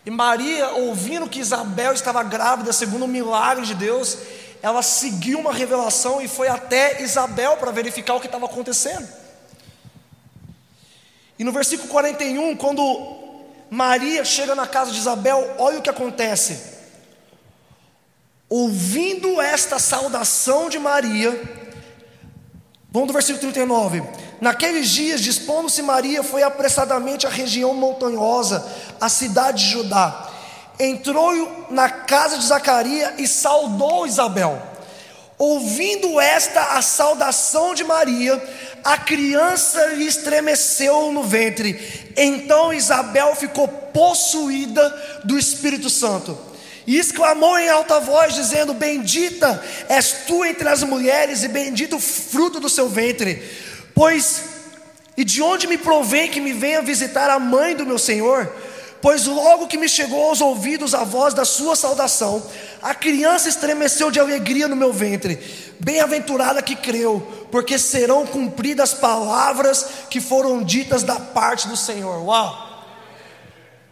E 0.06 0.10
Maria, 0.10 0.70
ouvindo 0.70 1.30
que 1.30 1.40
Isabel 1.40 1.94
estava 1.94 2.24
grávida, 2.24 2.72
segundo 2.72 3.06
o 3.06 3.08
milagre 3.08 3.66
de 3.66 3.76
Deus, 3.76 4.18
ela 4.62 4.82
seguiu 4.82 5.40
uma 5.40 5.54
revelação 5.54 6.22
e 6.22 6.28
foi 6.28 6.48
até 6.48 7.02
Isabel 7.02 7.58
para 7.58 7.72
verificar 7.72 8.16
o 8.16 8.20
que 8.20 8.26
estava 8.26 8.46
acontecendo. 8.46 9.08
E 11.38 11.44
no 11.44 11.52
versículo 11.52 11.90
41, 11.90 12.56
quando 12.56 12.82
Maria 13.70 14.26
chega 14.26 14.56
na 14.56 14.66
casa 14.66 14.92
de 14.92 14.98
Isabel, 14.98 15.56
olha 15.60 15.80
o 15.80 15.82
que 15.82 15.90
acontece. 15.90 16.78
Ouvindo 18.50 19.42
esta 19.42 19.78
saudação 19.78 20.70
de 20.70 20.80
Maria, 20.80 21.57
vamos 22.98 23.10
do 23.10 23.14
versículo 23.14 23.40
39. 23.40 24.04
Naqueles 24.42 24.90
dias, 24.90 25.22
dispondo-se 25.22 25.84
Maria, 25.84 26.24
foi 26.24 26.42
apressadamente 26.42 27.28
à 27.28 27.30
região 27.30 27.74
montanhosa, 27.76 28.66
à 29.00 29.08
cidade 29.08 29.64
de 29.64 29.72
Judá. 29.72 30.32
Entrou 30.80 31.68
na 31.70 31.90
casa 31.90 32.40
de 32.40 32.46
Zacarias 32.46 33.14
e 33.20 33.28
saudou 33.28 34.08
Isabel. 34.08 34.60
Ouvindo 35.38 36.20
esta 36.20 36.78
a 36.78 36.82
saudação 36.82 37.76
de 37.76 37.84
Maria, 37.84 38.42
a 38.84 38.98
criança 38.98 39.86
lhe 39.90 40.08
estremeceu 40.08 41.12
no 41.12 41.22
ventre. 41.22 42.12
Então 42.18 42.74
Isabel 42.74 43.36
ficou 43.36 43.68
possuída 43.68 44.90
do 45.24 45.38
Espírito 45.38 45.90
Santo. 45.92 46.47
E 46.88 46.98
exclamou 46.98 47.60
em 47.60 47.68
alta 47.68 48.00
voz, 48.00 48.34
dizendo: 48.34 48.74
Bendita 48.74 49.62
és 49.90 50.24
tu 50.26 50.46
entre 50.46 50.70
as 50.70 50.84
mulheres, 50.84 51.44
e 51.44 51.50
bendito 51.50 51.98
o 51.98 52.00
fruto 52.00 52.62
do 52.62 52.70
seu 52.70 52.88
ventre. 52.88 53.44
Pois, 53.94 54.44
e 55.18 55.26
de 55.26 55.42
onde 55.42 55.68
me 55.68 55.78
provém 55.78 56.32
que 56.32 56.40
me 56.40 56.54
venha 56.54 56.82
visitar 56.82 57.30
a 57.30 57.38
mãe 57.38 57.76
do 57.76 57.86
meu 57.86 58.00
Senhor? 58.00 58.50
Pois 59.02 59.26
logo 59.26 59.68
que 59.68 59.78
me 59.78 59.90
chegou 59.90 60.30
aos 60.30 60.40
ouvidos 60.40 60.96
a 60.96 61.04
voz 61.04 61.34
da 61.34 61.44
sua 61.44 61.76
saudação, 61.76 62.42
a 62.82 62.96
criança 62.96 63.50
estremeceu 63.50 64.10
de 64.10 64.20
alegria 64.20 64.68
no 64.68 64.76
meu 64.76 64.94
ventre. 64.94 65.40
Bem-aventurada 65.80 66.62
que 66.62 66.76
creu, 66.76 67.48
porque 67.52 67.78
serão 67.78 68.26
cumpridas 68.26 68.94
as 68.94 69.00
palavras 69.00 69.88
que 70.10 70.22
foram 70.22 70.64
ditas 70.64 71.04
da 71.04 71.16
parte 71.16 71.68
do 71.68 71.76
Senhor. 71.76 72.24
Uau! 72.24 72.86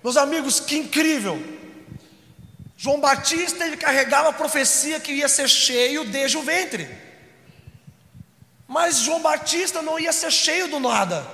Meus 0.02 0.16
amigos, 0.16 0.60
que 0.62 0.78
incrível! 0.78 1.65
João 2.78 3.00
Batista 3.00 3.66
ele 3.66 3.78
carregava 3.78 4.30
a 4.30 4.34
profecia 4.34 5.00
que 5.00 5.14
ia 5.14 5.30
ser 5.30 5.48
cheio 5.50 6.06
desde 6.06 6.38
o 6.38 6.44
ventre. 6.44 6.90
Mas 8.68 8.98
João 8.98 9.22
Batista 9.22 9.82
não 9.82 10.00
ia 10.00 10.12
ser 10.12 10.32
cheio 10.32 10.68
do 10.68 10.80
nada. 10.80 11.26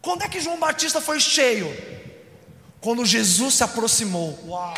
Quando 0.00 0.22
é 0.22 0.28
que 0.28 0.40
João 0.40 0.58
Batista 0.58 1.00
foi 1.00 1.18
cheio? 1.18 1.66
Quando 2.80 3.04
Jesus 3.04 3.54
se 3.54 3.64
aproximou. 3.64 4.38
Uau! 4.46 4.74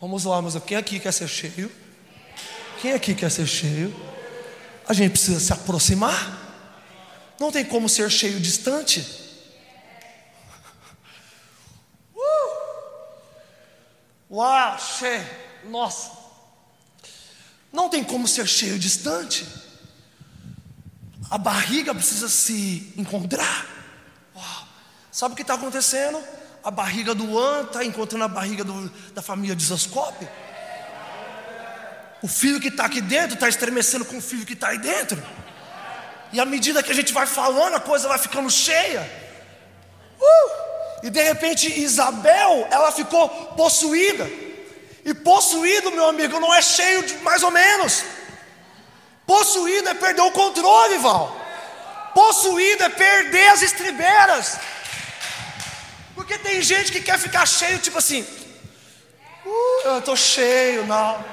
Vamos 0.00 0.24
lá, 0.24 0.42
mas 0.42 0.54
quem 0.64 0.76
aqui 0.76 1.00
quer 1.00 1.12
ser 1.12 1.28
cheio? 1.28 1.72
Quem 2.80 2.92
aqui 2.92 3.14
quer 3.14 3.30
ser 3.30 3.46
cheio? 3.46 3.94
A 4.86 4.92
gente 4.92 5.12
precisa 5.12 5.40
se 5.40 5.52
aproximar. 5.52 6.46
Não 7.40 7.50
tem 7.50 7.64
como 7.64 7.88
ser 7.88 8.10
cheio 8.10 8.38
distante. 8.38 9.27
Uau, 14.30 14.78
cheio. 14.78 15.26
Nossa. 15.64 16.12
Não 17.72 17.88
tem 17.88 18.02
como 18.04 18.26
ser 18.26 18.46
cheio 18.46 18.78
distante. 18.78 19.46
A 21.30 21.36
barriga 21.36 21.94
precisa 21.94 22.28
se 22.28 22.92
encontrar. 22.96 23.66
Sabe 25.10 25.32
o 25.32 25.36
que 25.36 25.42
está 25.42 25.54
acontecendo? 25.54 26.22
A 26.62 26.70
barriga 26.70 27.14
do 27.14 27.38
An 27.38 27.62
está 27.62 27.84
encontrando 27.84 28.24
a 28.24 28.28
barriga 28.28 28.62
do, 28.62 28.88
da 29.12 29.20
família 29.20 29.56
de 29.56 29.64
Zascope. 29.64 30.28
O 32.22 32.28
filho 32.28 32.60
que 32.60 32.68
está 32.68 32.84
aqui 32.84 33.00
dentro 33.00 33.34
está 33.34 33.48
estremecendo 33.48 34.04
com 34.04 34.18
o 34.18 34.20
filho 34.22 34.46
que 34.46 34.52
está 34.52 34.68
aí 34.68 34.78
dentro. 34.78 35.22
E 36.32 36.40
à 36.40 36.44
medida 36.44 36.82
que 36.82 36.92
a 36.92 36.94
gente 36.94 37.12
vai 37.12 37.26
falando, 37.26 37.74
a 37.74 37.80
coisa 37.80 38.08
vai 38.08 38.18
ficando 38.18 38.50
cheia. 38.50 39.10
Uh! 40.20 40.67
E 41.02 41.10
de 41.10 41.22
repente 41.22 41.80
Isabel, 41.80 42.66
ela 42.70 42.90
ficou 42.92 43.28
possuída. 43.56 44.28
E 45.04 45.14
possuído, 45.14 45.90
meu 45.92 46.08
amigo, 46.08 46.38
não 46.40 46.54
é 46.54 46.60
cheio 46.60 47.02
de 47.04 47.14
mais 47.18 47.42
ou 47.42 47.50
menos. 47.50 48.04
Possuído 49.26 49.88
é 49.88 49.94
perder 49.94 50.22
o 50.22 50.30
controle, 50.30 50.98
Val. 50.98 51.34
Possuído 52.14 52.82
é 52.84 52.88
perder 52.88 53.48
as 53.50 53.62
estribeiras. 53.62 54.58
Porque 56.14 56.36
tem 56.38 56.60
gente 56.62 56.90
que 56.90 57.00
quer 57.00 57.18
ficar 57.18 57.46
cheio, 57.46 57.78
tipo 57.78 57.96
assim, 57.96 58.26
uh, 59.46 59.80
eu 59.84 59.98
estou 59.98 60.16
cheio, 60.16 60.84
não. 60.86 61.24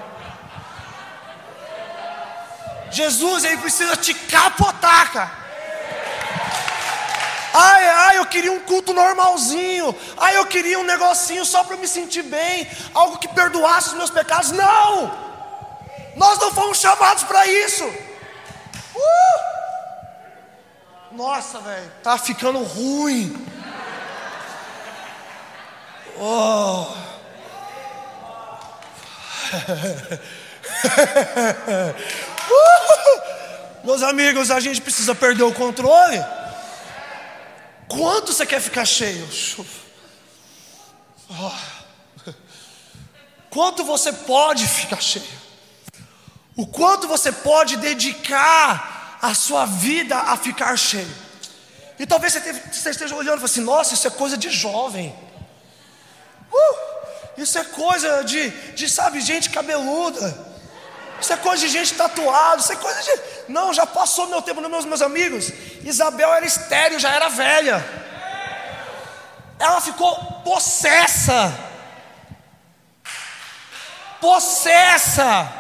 Jesus, 2.92 3.44
ele 3.44 3.58
precisa 3.58 3.98
te 3.98 4.14
capotar, 4.14 5.12
cara. 5.12 5.45
Ai, 7.58 7.88
ai, 7.88 8.18
eu 8.18 8.26
queria 8.26 8.52
um 8.52 8.60
culto 8.60 8.92
normalzinho. 8.92 9.96
Ai, 10.18 10.36
eu 10.36 10.46
queria 10.46 10.78
um 10.78 10.84
negocinho 10.84 11.46
só 11.46 11.64
para 11.64 11.78
me 11.78 11.88
sentir 11.88 12.24
bem, 12.24 12.68
algo 12.94 13.18
que 13.18 13.30
perdoasse 13.30 13.88
os 13.90 13.94
meus 13.94 14.10
pecados. 14.10 14.52
Não! 14.52 15.10
Nós 16.18 16.38
não 16.38 16.52
fomos 16.52 16.80
chamados 16.80 17.24
para 17.24 17.48
isso. 17.48 17.86
Uh! 17.86 19.40
Nossa, 21.14 21.60
velho, 21.60 21.90
tá 22.04 22.18
ficando 22.18 22.62
ruim. 22.62 23.48
Oh. 26.20 26.88
Meus 33.86 34.04
amigos, 34.04 34.52
a 34.52 34.60
gente 34.60 34.82
precisa 34.82 35.16
perder 35.16 35.44
o 35.44 35.54
controle. 35.54 36.22
Quanto 37.88 38.34
você 38.34 38.46
quer 38.46 38.62
ficar 38.62 38.86
cheio? 38.86 39.28
Oh. 41.30 42.32
Quanto 43.50 43.84
você 43.84 44.12
pode 44.12 44.68
ficar 44.68 45.02
cheio? 45.02 45.26
O 46.56 46.66
quanto 46.66 47.08
você 47.08 47.32
pode 47.32 47.78
dedicar 47.78 49.18
a 49.22 49.34
sua 49.34 49.66
vida 49.66 50.18
a 50.18 50.38
ficar 50.38 50.78
cheio? 50.78 51.26
E 51.98 52.06
talvez 52.06 52.34
você 52.34 52.90
esteja 52.90 53.16
olhando 53.16 53.38
e 53.38 53.42
fale 53.42 53.46
assim: 53.46 53.62
nossa, 53.62 53.94
isso 53.94 54.08
é 54.08 54.12
coisa 54.12 54.38
de 54.38 54.50
jovem. 54.50 55.16
Uh, 56.52 57.42
isso 57.42 57.58
é 57.58 57.64
coisa 57.64 58.24
de, 58.24 58.50
de, 58.74 58.90
sabe, 58.90 59.22
gente 59.22 59.50
cabeluda. 59.50 60.55
Isso 61.20 61.34
é 61.34 61.38
coisa 61.38 61.66
de 61.66 61.72
gente 61.72 61.94
tatuada. 61.94 62.62
Isso 62.62 62.72
é 62.72 62.76
coisa 62.76 63.02
de. 63.02 63.52
Não, 63.52 63.74
já 63.74 63.86
passou 63.86 64.28
meu 64.28 64.42
tempo, 64.42 64.62
meus, 64.62 64.86
meus 64.86 65.02
amigos. 65.02 65.52
Isabel 65.84 66.34
era 66.34 66.46
estéreo, 66.46 67.00
já 67.00 67.14
era 67.14 67.30
velha. 67.30 67.84
Ela 69.60 69.80
ficou 69.82 70.16
possessa. 70.44 71.54
Possessa. 74.20 75.52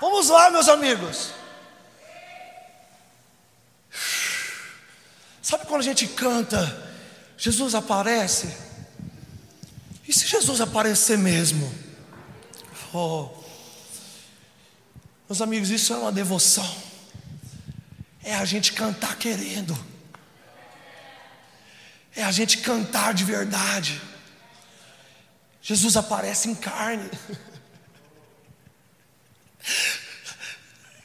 Vamos 0.00 0.28
lá, 0.28 0.50
meus 0.50 0.68
amigos. 0.68 1.32
Sabe 5.42 5.66
quando 5.66 5.80
a 5.80 5.84
gente 5.84 6.06
canta, 6.06 6.90
Jesus 7.36 7.74
aparece? 7.74 8.54
E 10.06 10.12
se 10.12 10.26
Jesus 10.26 10.60
aparecer 10.60 11.18
mesmo? 11.18 11.72
Oh, 12.92 13.28
meus 15.30 15.40
amigos, 15.40 15.70
isso 15.70 15.92
é 15.92 15.96
uma 15.96 16.10
devoção. 16.10 16.68
É 18.20 18.34
a 18.34 18.44
gente 18.44 18.72
cantar 18.72 19.16
querendo. 19.16 19.78
É 22.16 22.24
a 22.24 22.32
gente 22.32 22.58
cantar 22.58 23.14
de 23.14 23.22
verdade. 23.22 24.02
Jesus 25.62 25.96
aparece 25.96 26.48
em 26.48 26.54
carne. 26.56 27.08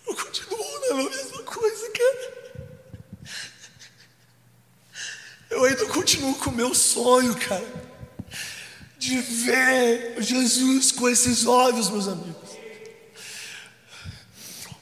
Eu 0.07 0.15
continuo 0.15 0.89
na 0.89 0.95
mesma 1.07 1.43
coisa, 1.43 1.91
cara. 1.91 2.65
Eu 5.51 5.65
ainda 5.65 5.85
continuo 5.85 6.33
com 6.33 6.49
o 6.49 6.53
meu 6.53 6.73
sonho, 6.73 7.35
cara 7.35 7.85
de 8.97 9.21
ver 9.21 10.15
Jesus 10.19 10.91
com 10.91 11.07
esses 11.07 11.45
olhos, 11.45 11.91
meus 11.91 12.07
amigos. 12.07 12.44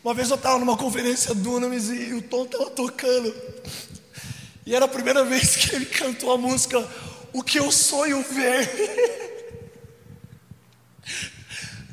Uma 0.04 0.14
vez 0.14 0.30
eu 0.30 0.36
estava 0.36 0.60
numa 0.60 0.76
conferência 0.76 1.34
Dunamis 1.34 1.88
e 1.88 2.14
o 2.14 2.22
Tom 2.22 2.44
estava 2.44 2.70
tocando. 2.70 3.34
E 4.66 4.76
era 4.76 4.84
a 4.84 4.88
primeira 4.88 5.24
vez 5.26 5.56
que 5.56 5.74
ele 5.74 5.86
cantou 5.86 6.34
a 6.34 6.38
música 6.38 6.86
O 7.32 7.42
que 7.42 7.58
eu 7.58 7.72
sonho 7.72 8.22
ver. 8.22 9.32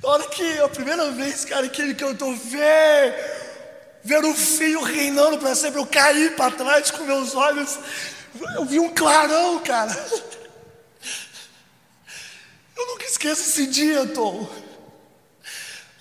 Na 0.03 0.09
hora 0.09 0.27
que, 0.29 0.59
a 0.59 0.69
primeira 0.69 1.13
vez, 1.13 1.45
cara, 1.45 1.69
que 1.69 1.81
ele 1.81 1.95
cantou 1.95 2.35
ver, 2.35 3.15
ver 4.03 4.25
o 4.25 4.35
filho 4.35 4.83
reinando 4.83 5.39
para 5.39 5.55
sempre, 5.55 5.79
eu 5.79 5.87
caí 5.87 6.31
para 6.31 6.51
trás 6.51 6.91
com 6.91 7.05
meus 7.05 7.35
olhos, 7.35 7.79
eu 8.55 8.65
vi 8.65 8.81
um 8.81 8.89
clarão, 8.95 9.61
cara. 9.61 9.95
Eu 12.77 12.87
nunca 12.87 13.05
esqueço 13.05 13.43
esse 13.43 13.67
dia, 13.67 14.07
Tom. 14.07 14.49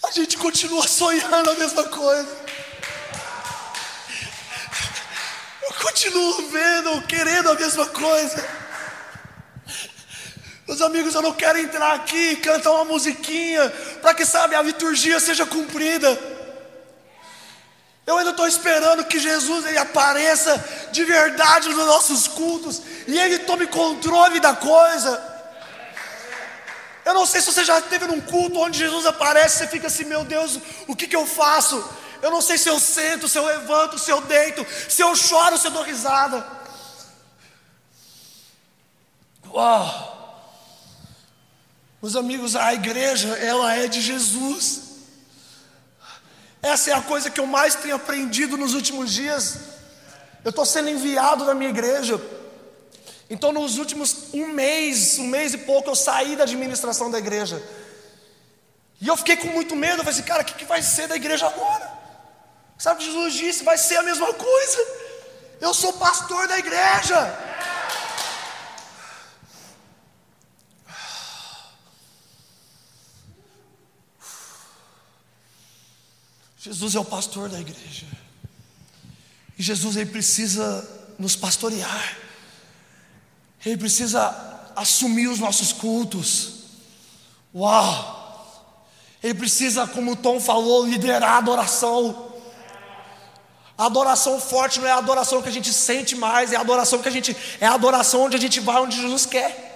A 0.10 0.12
gente 0.12 0.38
continua 0.38 0.88
sonhando 0.88 1.52
a 1.52 1.54
mesma 1.54 1.84
coisa. 1.84 2.28
Eu 5.62 5.74
continuo 5.84 6.50
vendo, 6.50 7.02
querendo 7.04 7.52
a 7.52 7.54
mesma 7.54 7.86
coisa. 7.86 8.44
Meus 10.68 10.82
amigos, 10.82 11.14
eu 11.14 11.22
não 11.22 11.34
quero 11.34 11.60
entrar 11.60 11.94
aqui 11.94 12.32
e 12.32 12.38
cantar 12.38 12.72
uma 12.72 12.86
musiquinha 12.86 13.70
para 14.02 14.16
que, 14.16 14.26
sabe, 14.26 14.56
a 14.56 14.64
liturgia 14.64 15.20
seja 15.20 15.46
cumprida. 15.46 16.20
Eu 18.08 18.18
ainda 18.18 18.32
estou 18.32 18.48
esperando 18.48 19.06
que 19.06 19.20
Jesus 19.20 19.64
ele 19.68 19.78
apareça 19.78 20.58
de 20.92 21.06
verdade 21.06 21.70
nos 21.70 21.86
nossos 21.86 22.28
cultos 22.28 22.82
e 23.06 23.16
ele 23.16 23.38
tome 23.40 23.68
controle 23.68 24.40
da 24.40 24.56
coisa. 24.56 25.29
Eu 27.10 27.16
não 27.16 27.26
sei 27.26 27.42
se 27.42 27.52
você 27.52 27.66
já 27.66 27.80
esteve 27.80 28.06
num 28.06 28.22
culto 28.22 28.60
onde 28.60 28.78
Jesus 28.78 29.04
aparece, 29.04 29.58
você 29.58 29.68
fica 29.68 29.88
assim, 29.88 30.04
meu 30.04 30.24
Deus, 30.24 30.60
o 30.88 30.96
que, 30.96 31.08
que 31.08 31.16
eu 31.16 31.26
faço? 31.26 31.84
Eu 32.22 32.30
não 32.30 32.40
sei 32.40 32.56
se 32.56 32.70
eu 32.70 32.80
sento, 32.80 33.28
se 33.28 33.36
eu 33.36 33.44
levanto, 33.44 33.98
se 33.98 34.12
eu 34.12 34.22
deito, 34.22 34.64
se 34.88 35.02
eu 35.02 35.16
choro, 35.16 35.58
se 35.58 35.66
eu 35.66 35.72
dou 35.72 35.82
risada. 35.82 36.46
Uau! 39.48 40.54
Meus 42.00 42.16
amigos, 42.16 42.56
a 42.56 42.76
igreja, 42.76 43.30
ela 43.40 43.74
é 43.76 43.88
de 43.88 44.02
Jesus. 44.02 44.82
Essa 46.62 46.92
é 46.92 46.94
a 46.94 47.02
coisa 47.02 47.32
que 47.32 47.40
eu 47.40 47.48
mais 47.48 47.74
tenho 47.74 47.96
aprendido 47.96 48.56
nos 48.56 48.76
últimos 48.76 49.12
dias. 49.12 49.58
Eu 50.46 50.52
estou 50.52 50.64
sendo 50.64 50.92
enviado 50.92 51.44
da 51.44 51.56
minha 51.56 51.72
igreja. 51.72 52.22
Então, 53.30 53.52
nos 53.52 53.78
últimos 53.78 54.34
um 54.34 54.48
mês, 54.48 55.20
um 55.20 55.28
mês 55.28 55.54
e 55.54 55.60
pouco, 55.60 55.90
eu 55.90 55.96
saí 55.96 56.36
da 56.36 56.44
administração 56.44 57.12
da 57.12 57.20
igreja. 57.20 57.62
E 59.00 59.08
eu 59.08 59.16
fiquei 59.16 59.38
com 59.38 59.48
muito 59.48 59.76
medo. 59.76 60.00
Eu 60.00 60.04
falei 60.04 60.14
assim, 60.14 60.24
cara, 60.24 60.42
o 60.42 60.46
que, 60.46 60.56
que 60.56 60.66
vai 60.66 60.82
ser 60.82 61.08
da 61.08 61.16
igreja 61.16 61.46
agora? 61.46 62.00
Sabe 62.78 62.96
o 62.96 63.00
que 63.00 63.12
Jesus 63.12 63.34
disse? 63.36 63.64
Vai 63.64 63.78
ser 63.78 63.98
a 63.98 64.04
mesma 64.04 64.34
coisa. 64.34 64.88
Eu 65.62 65.74
sou 65.74 65.94
pastor 65.94 66.48
da 66.48 66.58
igreja. 66.58 67.50
Jesus 76.58 76.96
é 76.96 77.00
o 77.00 77.06
pastor 77.06 77.48
da 77.48 77.60
igreja. 77.60 78.06
E 79.58 79.64
Jesus 79.64 79.96
ele 79.96 80.10
precisa 80.10 80.88
nos 81.18 81.36
pastorear. 81.36 82.29
Ele 83.66 83.78
precisa 83.78 84.72
assumir 84.76 85.28
os 85.28 85.40
nossos 85.40 85.74
cultos. 85.74 86.54
Uau! 87.54 88.20
Ele 89.22 89.34
precisa, 89.34 89.86
como 89.86 90.14
o 90.14 90.16
Tom 90.16 90.40
falou, 90.40 90.86
liderar 90.86 91.34
a 91.34 91.38
adoração. 91.38 92.30
A 93.78 93.86
adoração 93.86 94.40
forte 94.40 94.80
não 94.80 94.88
é 94.88 94.92
a 94.92 94.98
adoração 94.98 95.42
que 95.42 95.50
a 95.50 95.52
gente 95.52 95.74
sente 95.74 96.16
mais, 96.16 96.54
é 96.54 96.56
a 96.56 96.62
adoração 96.62 97.00
que 97.00 97.08
a 97.08 97.12
gente 97.12 97.36
é 97.60 97.66
a 97.66 97.74
adoração 97.74 98.24
onde 98.24 98.36
a 98.36 98.40
gente 98.40 98.60
vai 98.60 98.82
onde 98.82 99.00
Jesus 99.00 99.26
quer. 99.26 99.68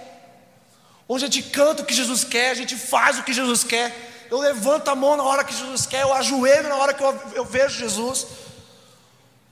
Onde 1.08 1.24
a 1.24 1.28
gente 1.28 1.50
canta 1.50 1.82
o 1.82 1.86
que 1.86 1.94
Jesus 1.94 2.24
quer, 2.24 2.50
a 2.50 2.54
gente 2.54 2.76
faz 2.76 3.18
o 3.18 3.22
que 3.22 3.32
Jesus 3.32 3.64
quer. 3.64 4.26
Eu 4.30 4.38
levanto 4.38 4.88
a 4.88 4.94
mão 4.94 5.16
na 5.16 5.22
hora 5.22 5.44
que 5.44 5.54
Jesus 5.54 5.84
quer, 5.84 6.02
eu 6.02 6.12
ajoelho 6.14 6.68
na 6.68 6.76
hora 6.76 6.94
que 6.94 7.02
eu, 7.02 7.20
eu 7.34 7.44
vejo 7.44 7.78
Jesus. 7.78 8.26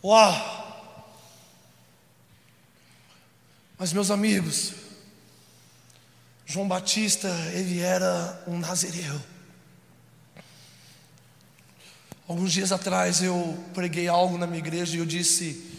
Uau! 0.02 0.61
Mas 3.78 3.92
meus 3.92 4.10
amigos, 4.10 4.72
João 6.46 6.68
Batista, 6.68 7.28
ele 7.54 7.80
era 7.80 8.42
um 8.46 8.58
nazireu. 8.58 9.20
Alguns 12.28 12.52
dias 12.52 12.72
atrás 12.72 13.22
eu 13.22 13.58
preguei 13.74 14.08
algo 14.08 14.38
na 14.38 14.46
minha 14.46 14.58
igreja 14.58 14.96
e 14.96 14.98
eu 14.98 15.06
disse 15.06 15.70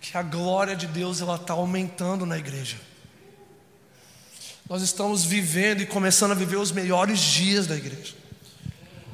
que 0.00 0.16
a 0.16 0.22
glória 0.22 0.74
de 0.76 0.86
Deus 0.86 1.20
ela 1.20 1.36
está 1.36 1.54
aumentando 1.54 2.26
na 2.26 2.36
igreja. 2.36 2.76
Nós 4.68 4.82
estamos 4.82 5.24
vivendo 5.24 5.82
e 5.82 5.86
começando 5.86 6.32
a 6.32 6.34
viver 6.34 6.56
os 6.56 6.72
melhores 6.72 7.20
dias 7.20 7.66
da 7.66 7.76
igreja. 7.76 8.14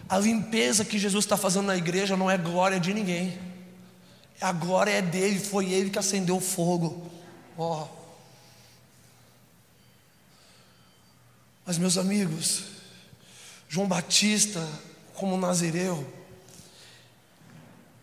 A 0.08 0.18
limpeza 0.18 0.84
que 0.84 0.98
Jesus 0.98 1.24
está 1.24 1.36
fazendo 1.36 1.66
na 1.66 1.76
igreja 1.76 2.16
não 2.16 2.30
é 2.30 2.36
glória 2.36 2.80
de 2.80 2.94
ninguém. 2.94 3.38
A 4.40 4.52
glória 4.52 4.90
é 4.90 5.02
dele, 5.02 5.38
foi 5.38 5.72
ele 5.72 5.90
que 5.90 5.98
acendeu 5.98 6.36
o 6.36 6.40
fogo. 6.40 7.10
Oh. 7.56 7.99
Mas, 11.70 11.78
meus 11.78 11.96
amigos, 11.96 12.64
João 13.68 13.86
Batista, 13.86 14.68
como 15.14 15.38
Nazireu, 15.38 16.04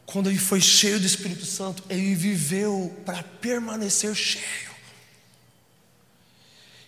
quando 0.05 0.29
ele 0.29 0.39
foi 0.39 0.61
cheio 0.61 1.01
do 1.01 1.05
Espírito 1.05 1.45
Santo, 1.45 1.83
ele 1.89 2.15
viveu 2.15 2.97
para 3.05 3.21
permanecer 3.23 4.15
cheio. 4.15 4.71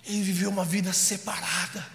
Ele 0.06 0.22
viveu 0.22 0.50
uma 0.50 0.64
vida 0.64 0.94
separada. 0.94 1.86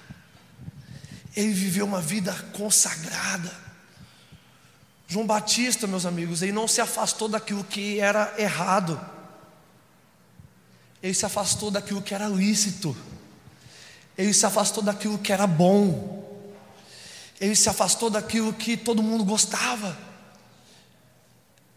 Ele 1.35 1.55
viveu 1.55 1.87
uma 1.87 2.03
vida 2.03 2.35
consagrada. 2.53 3.57
João 5.09 5.27
Batista, 5.27 5.87
meus 5.87 6.05
amigos, 6.05 6.43
ele 6.43 6.53
não 6.53 6.69
se 6.69 6.83
afastou 6.83 7.27
daquilo 7.27 7.65
que 7.65 8.01
era 8.01 8.35
errado. 8.37 9.01
Ele 11.03 11.15
se 11.15 11.25
afastou 11.25 11.71
daquilo 11.71 12.03
que 12.03 12.15
era 12.15 12.29
lícito. 12.29 12.95
Ele 14.17 14.33
se 14.33 14.47
afastou 14.47 14.83
daquilo 14.83 15.19
que 15.19 15.33
era 15.33 15.47
bom. 15.47 16.23
Ele 17.41 17.57
se 17.57 17.69
afastou 17.69 18.09
daquilo 18.09 18.53
que 18.53 18.77
todo 18.77 19.03
mundo 19.03 19.25
gostava. 19.25 19.97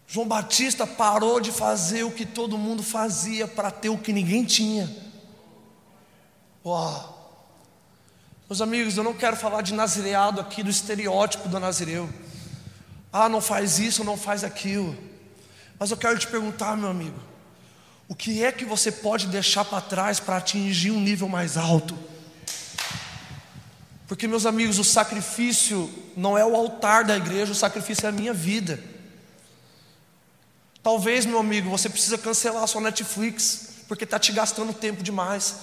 João 0.07 0.27
Batista 0.27 0.87
parou 0.87 1.41
de 1.41 1.51
fazer 1.51 2.03
o 2.03 2.11
que 2.11 2.25
todo 2.25 2.57
mundo 2.57 2.81
fazia 2.81 3.47
para 3.47 3.69
ter 3.69 3.89
o 3.89 3.97
que 3.97 4.13
ninguém 4.13 4.45
tinha. 4.45 4.89
Uau. 6.65 7.15
Meus 8.49 8.61
amigos, 8.61 8.95
eu 8.95 9.03
não 9.03 9.13
quero 9.13 9.35
falar 9.35 9.61
de 9.61 9.73
nazireado 9.73 10.39
aqui, 10.39 10.63
do 10.63 10.69
estereótipo 10.69 11.49
do 11.49 11.59
nazireu. 11.59 12.09
Ah, 13.11 13.27
não 13.27 13.41
faz 13.41 13.79
isso, 13.79 14.05
não 14.05 14.15
faz 14.15 14.45
aquilo. 14.45 14.95
Mas 15.77 15.91
eu 15.91 15.97
quero 15.97 16.17
te 16.17 16.27
perguntar, 16.27 16.77
meu 16.77 16.89
amigo, 16.89 17.19
o 18.07 18.15
que 18.15 18.43
é 18.43 18.51
que 18.51 18.63
você 18.63 18.91
pode 18.91 19.27
deixar 19.27 19.65
para 19.65 19.81
trás 19.81 20.19
para 20.19 20.37
atingir 20.37 20.91
um 20.91 21.01
nível 21.01 21.27
mais 21.27 21.57
alto? 21.57 21.97
Porque, 24.07 24.27
meus 24.27 24.45
amigos, 24.45 24.79
o 24.79 24.83
sacrifício 24.83 25.89
não 26.15 26.37
é 26.37 26.45
o 26.45 26.55
altar 26.55 27.03
da 27.03 27.17
igreja, 27.17 27.51
o 27.51 27.55
sacrifício 27.55 28.05
é 28.05 28.09
a 28.09 28.11
minha 28.11 28.33
vida. 28.33 28.79
Talvez, 30.81 31.25
meu 31.25 31.39
amigo, 31.39 31.69
você 31.69 31.89
precisa 31.89 32.17
cancelar 32.17 32.63
a 32.63 32.67
sua 32.67 32.79
Netflix, 32.79 33.69
porque 33.87 34.05
está 34.05 34.17
te 34.17 34.31
gastando 34.31 34.73
tempo 34.73 35.03
demais. 35.03 35.55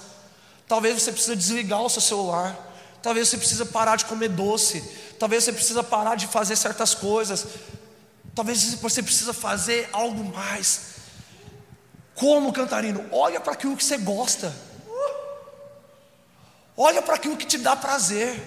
Talvez 0.69 1.01
você 1.01 1.11
precisa 1.11 1.35
desligar 1.35 1.81
o 1.81 1.89
seu 1.89 2.03
celular. 2.03 2.55
Talvez 3.03 3.29
você 3.29 3.39
precisa 3.39 3.65
parar 3.65 3.97
de 3.97 4.05
comer 4.05 4.29
doce. 4.29 4.83
Talvez 5.19 5.45
você 5.45 5.53
precisa 5.53 5.83
parar 5.83 6.15
de 6.15 6.27
fazer 6.27 6.57
certas 6.57 6.95
coisas. 6.95 7.47
Talvez 8.35 8.75
você 8.75 9.03
precisa 9.03 9.33
fazer 9.33 9.89
algo 9.91 10.23
mais. 10.25 10.95
Como 12.15 12.53
cantarino, 12.53 13.05
olha 13.11 13.41
para 13.41 13.55
aquilo 13.55 13.77
que 13.77 13.85
você 13.85 13.97
gosta. 13.97 14.55
Olha 16.77 17.03
para 17.03 17.15
aquilo 17.15 17.37
que 17.37 17.47
te 17.47 17.59
dá 17.59 17.77
prazer. 17.77 18.43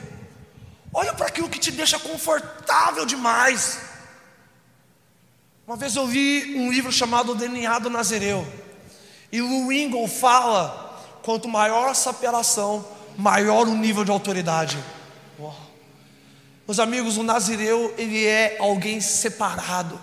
Olha 0.94 1.14
para 1.14 1.28
aquilo 1.28 1.50
que 1.50 1.60
te 1.60 1.72
deixa 1.72 2.00
confortável 2.00 3.06
demais. 3.06 3.80
Uma 5.66 5.76
vez 5.76 5.96
eu 5.96 6.06
li 6.06 6.58
um 6.58 6.72
livro 6.72 6.92
chamado 6.92 7.34
O 7.34 7.36
DNA 7.36 7.80
do 7.80 7.90
Nazireu. 7.90 8.48
E 9.32 9.42
o 9.42 9.68
Wingle 9.68 10.08
fala: 10.08 11.04
quanto 11.22 11.48
maior 11.48 11.90
a 11.90 11.94
separação, 11.94 12.86
maior 13.18 13.68
o 13.68 13.76
nível 13.76 14.06
de 14.06 14.12
autoridade. 14.12 14.78
Uau. 15.40 15.68
Meus 16.68 16.80
amigos, 16.80 17.18
o 17.18 17.24
Nazireu, 17.24 17.94
ele 17.98 18.26
é 18.26 18.58
alguém 18.60 19.00
separado. 19.00 20.02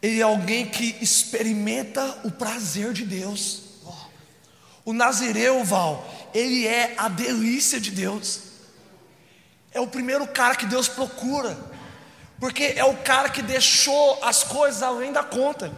Ele 0.00 0.20
é 0.20 0.22
alguém 0.22 0.66
que 0.66 0.96
experimenta 1.00 2.20
o 2.22 2.30
prazer 2.30 2.92
de 2.92 3.04
Deus. 3.04 3.62
O 4.84 4.92
Nazireu, 4.92 5.64
Val, 5.64 6.06
ele 6.34 6.66
é 6.66 6.94
a 6.96 7.08
delícia 7.08 7.80
de 7.80 7.90
Deus. 7.90 8.40
É 9.72 9.80
o 9.80 9.86
primeiro 9.86 10.26
cara 10.26 10.54
que 10.54 10.66
Deus 10.66 10.88
procura, 10.88 11.56
porque 12.40 12.74
é 12.76 12.84
o 12.84 12.96
cara 12.98 13.28
que 13.28 13.42
deixou 13.42 14.18
as 14.22 14.42
coisas 14.42 14.82
além 14.82 15.12
da 15.12 15.22
conta. 15.22 15.72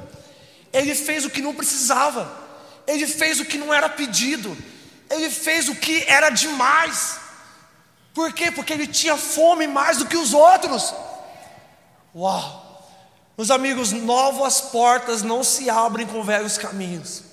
Ele 0.72 0.94
fez 0.94 1.24
o 1.24 1.30
que 1.30 1.42
não 1.42 1.54
precisava, 1.54 2.30
ele 2.86 3.06
fez 3.06 3.40
o 3.40 3.44
que 3.44 3.58
não 3.58 3.72
era 3.72 3.88
pedido, 3.88 4.56
ele 5.10 5.30
fez 5.30 5.68
o 5.68 5.74
que 5.74 6.04
era 6.06 6.30
demais. 6.30 7.18
Por 8.14 8.32
quê? 8.32 8.50
Porque 8.50 8.72
ele 8.72 8.86
tinha 8.86 9.16
fome 9.16 9.66
mais 9.66 9.98
do 9.98 10.06
que 10.06 10.16
os 10.16 10.32
outros. 10.34 10.94
Uau! 12.14 12.68
Meus 13.36 13.50
amigos, 13.52 13.92
novas 13.92 14.60
portas 14.60 15.22
não 15.22 15.44
se 15.44 15.70
abrem 15.70 16.06
com 16.06 16.24
velhos 16.24 16.58
caminhos. 16.58 17.27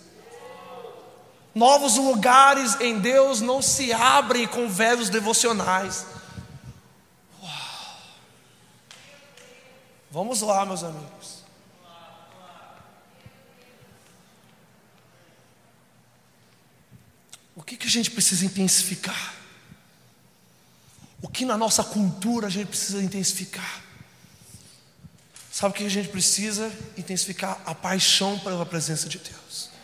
Novos 1.56 1.96
lugares 1.96 2.76
em 2.82 3.00
Deus 3.00 3.40
não 3.40 3.62
se 3.62 3.94
abrem 3.94 4.46
com 4.46 4.68
velhos 4.68 5.10
devocionais. 5.10 6.06
Uau. 7.42 7.98
Vamos 10.12 10.42
lá, 10.42 10.66
meus 10.66 10.84
amigos. 10.84 11.46
O 17.56 17.64
que, 17.64 17.78
que 17.78 17.88
a 17.88 17.90
gente 17.90 18.12
precisa 18.12 18.46
intensificar? 18.46 19.34
O 21.22 21.30
que 21.30 21.46
na 21.46 21.58
nossa 21.58 21.86
cultura 21.86 22.48
a 22.48 22.50
gente 22.50 22.68
precisa 22.68 23.02
intensificar? 23.02 23.82
Sabe 25.50 25.74
o 25.74 25.78
que 25.78 25.86
a 25.86 25.90
gente 25.90 26.10
precisa? 26.10 26.70
Intensificar 26.98 27.62
a 27.66 27.74
paixão 27.74 28.38
pela 28.40 28.66
presença 28.66 29.08
de 29.08 29.20
Deus 29.20 29.75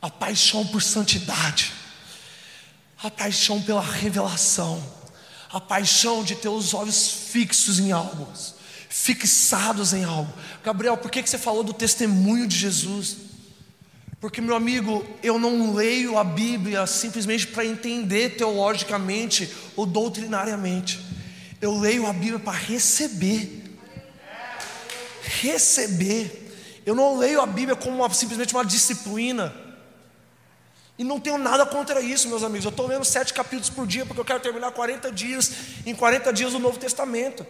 a 0.00 0.10
paixão 0.10 0.66
por 0.66 0.82
santidade. 0.82 1.72
a 3.02 3.10
paixão 3.10 3.60
pela 3.60 3.82
revelação, 3.82 4.82
a 5.52 5.60
paixão 5.60 6.24
de 6.24 6.34
ter 6.34 6.48
os 6.48 6.74
olhos 6.74 7.10
fixos 7.30 7.78
em 7.78 7.92
algo, 7.92 8.26
fixados 8.88 9.92
em 9.92 10.02
algo. 10.02 10.32
Gabriel, 10.64 10.96
por 10.96 11.10
que 11.10 11.22
você 11.22 11.38
falou 11.38 11.62
do 11.62 11.72
testemunho 11.72 12.46
de 12.46 12.56
Jesus? 12.56 13.16
Porque, 14.18 14.40
meu 14.40 14.56
amigo, 14.56 15.06
eu 15.22 15.38
não 15.38 15.74
leio 15.74 16.18
a 16.18 16.24
Bíblia 16.24 16.86
simplesmente 16.86 17.46
para 17.46 17.66
entender 17.66 18.36
teologicamente 18.36 19.52
ou 19.76 19.84
doutrinariamente. 19.84 20.98
Eu 21.60 21.78
leio 21.78 22.06
a 22.06 22.12
Bíblia 22.12 22.38
para 22.38 22.56
receber. 22.56 23.62
Receber. 25.22 26.50
Eu 26.84 26.94
não 26.94 27.18
leio 27.18 27.40
a 27.40 27.46
Bíblia 27.46 27.76
como 27.76 27.98
uma, 27.98 28.12
simplesmente 28.12 28.54
uma 28.54 28.64
disciplina. 28.64 29.65
E 30.98 31.04
não 31.04 31.20
tenho 31.20 31.38
nada 31.38 31.66
contra 31.66 32.00
isso, 32.00 32.28
meus 32.28 32.42
amigos. 32.42 32.64
Eu 32.64 32.70
estou 32.70 32.86
lendo 32.86 33.04
sete 33.04 33.34
capítulos 33.34 33.70
por 33.70 33.86
dia 33.86 34.06
porque 34.06 34.20
eu 34.20 34.24
quero 34.24 34.40
terminar 34.40 34.72
40 34.72 35.12
dias, 35.12 35.52
em 35.84 35.94
40 35.94 36.32
dias 36.32 36.52
do 36.52 36.58
Novo 36.58 36.78
Testamento. 36.78 37.46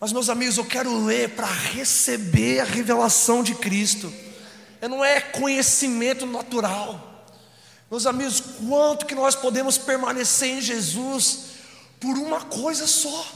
Mas, 0.00 0.12
meus 0.12 0.28
amigos, 0.28 0.58
eu 0.58 0.64
quero 0.64 1.04
ler 1.04 1.30
para 1.30 1.46
receber 1.46 2.60
a 2.60 2.64
revelação 2.64 3.42
de 3.42 3.54
Cristo 3.54 4.12
não 4.88 5.04
é 5.04 5.20
conhecimento 5.20 6.26
natural. 6.26 7.24
Meus 7.90 8.06
amigos, 8.06 8.42
quanto 8.68 9.06
que 9.06 9.14
nós 9.14 9.34
podemos 9.34 9.78
permanecer 9.78 10.48
em 10.48 10.60
Jesus 10.60 11.38
por 12.00 12.16
uma 12.18 12.40
coisa 12.40 12.86
só, 12.86 13.26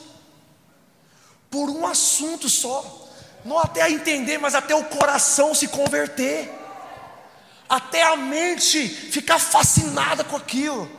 por 1.51 1.71
um 1.71 1.87
assunto 1.87 2.49
só, 2.49 3.09
não 3.45 3.59
até 3.59 3.89
entender, 3.91 4.39
mas 4.39 4.55
até 4.55 4.75
o 4.75 4.85
coração 4.85 5.55
se 5.55 5.69
converter, 5.69 6.51
até 7.69 8.03
a 8.03 8.17
mente 8.17 8.89
ficar 8.89 9.39
fascinada 9.39 10.25
com 10.25 10.37
aquilo. 10.37 10.91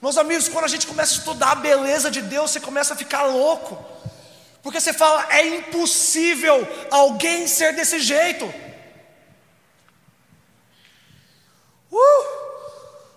Meus 0.00 0.16
amigos, 0.18 0.48
quando 0.48 0.66
a 0.66 0.68
gente 0.68 0.86
começa 0.86 1.14
a 1.14 1.18
estudar 1.18 1.52
a 1.52 1.54
beleza 1.56 2.10
de 2.10 2.22
Deus, 2.22 2.50
você 2.50 2.60
começa 2.60 2.94
a 2.94 2.96
ficar 2.96 3.22
louco, 3.22 3.82
porque 4.62 4.80
você 4.80 4.92
fala, 4.92 5.26
é 5.30 5.46
impossível 5.46 6.66
alguém 6.90 7.46
ser 7.46 7.74
desse 7.74 7.98
jeito. 7.98 8.44
Uh! 11.90 12.24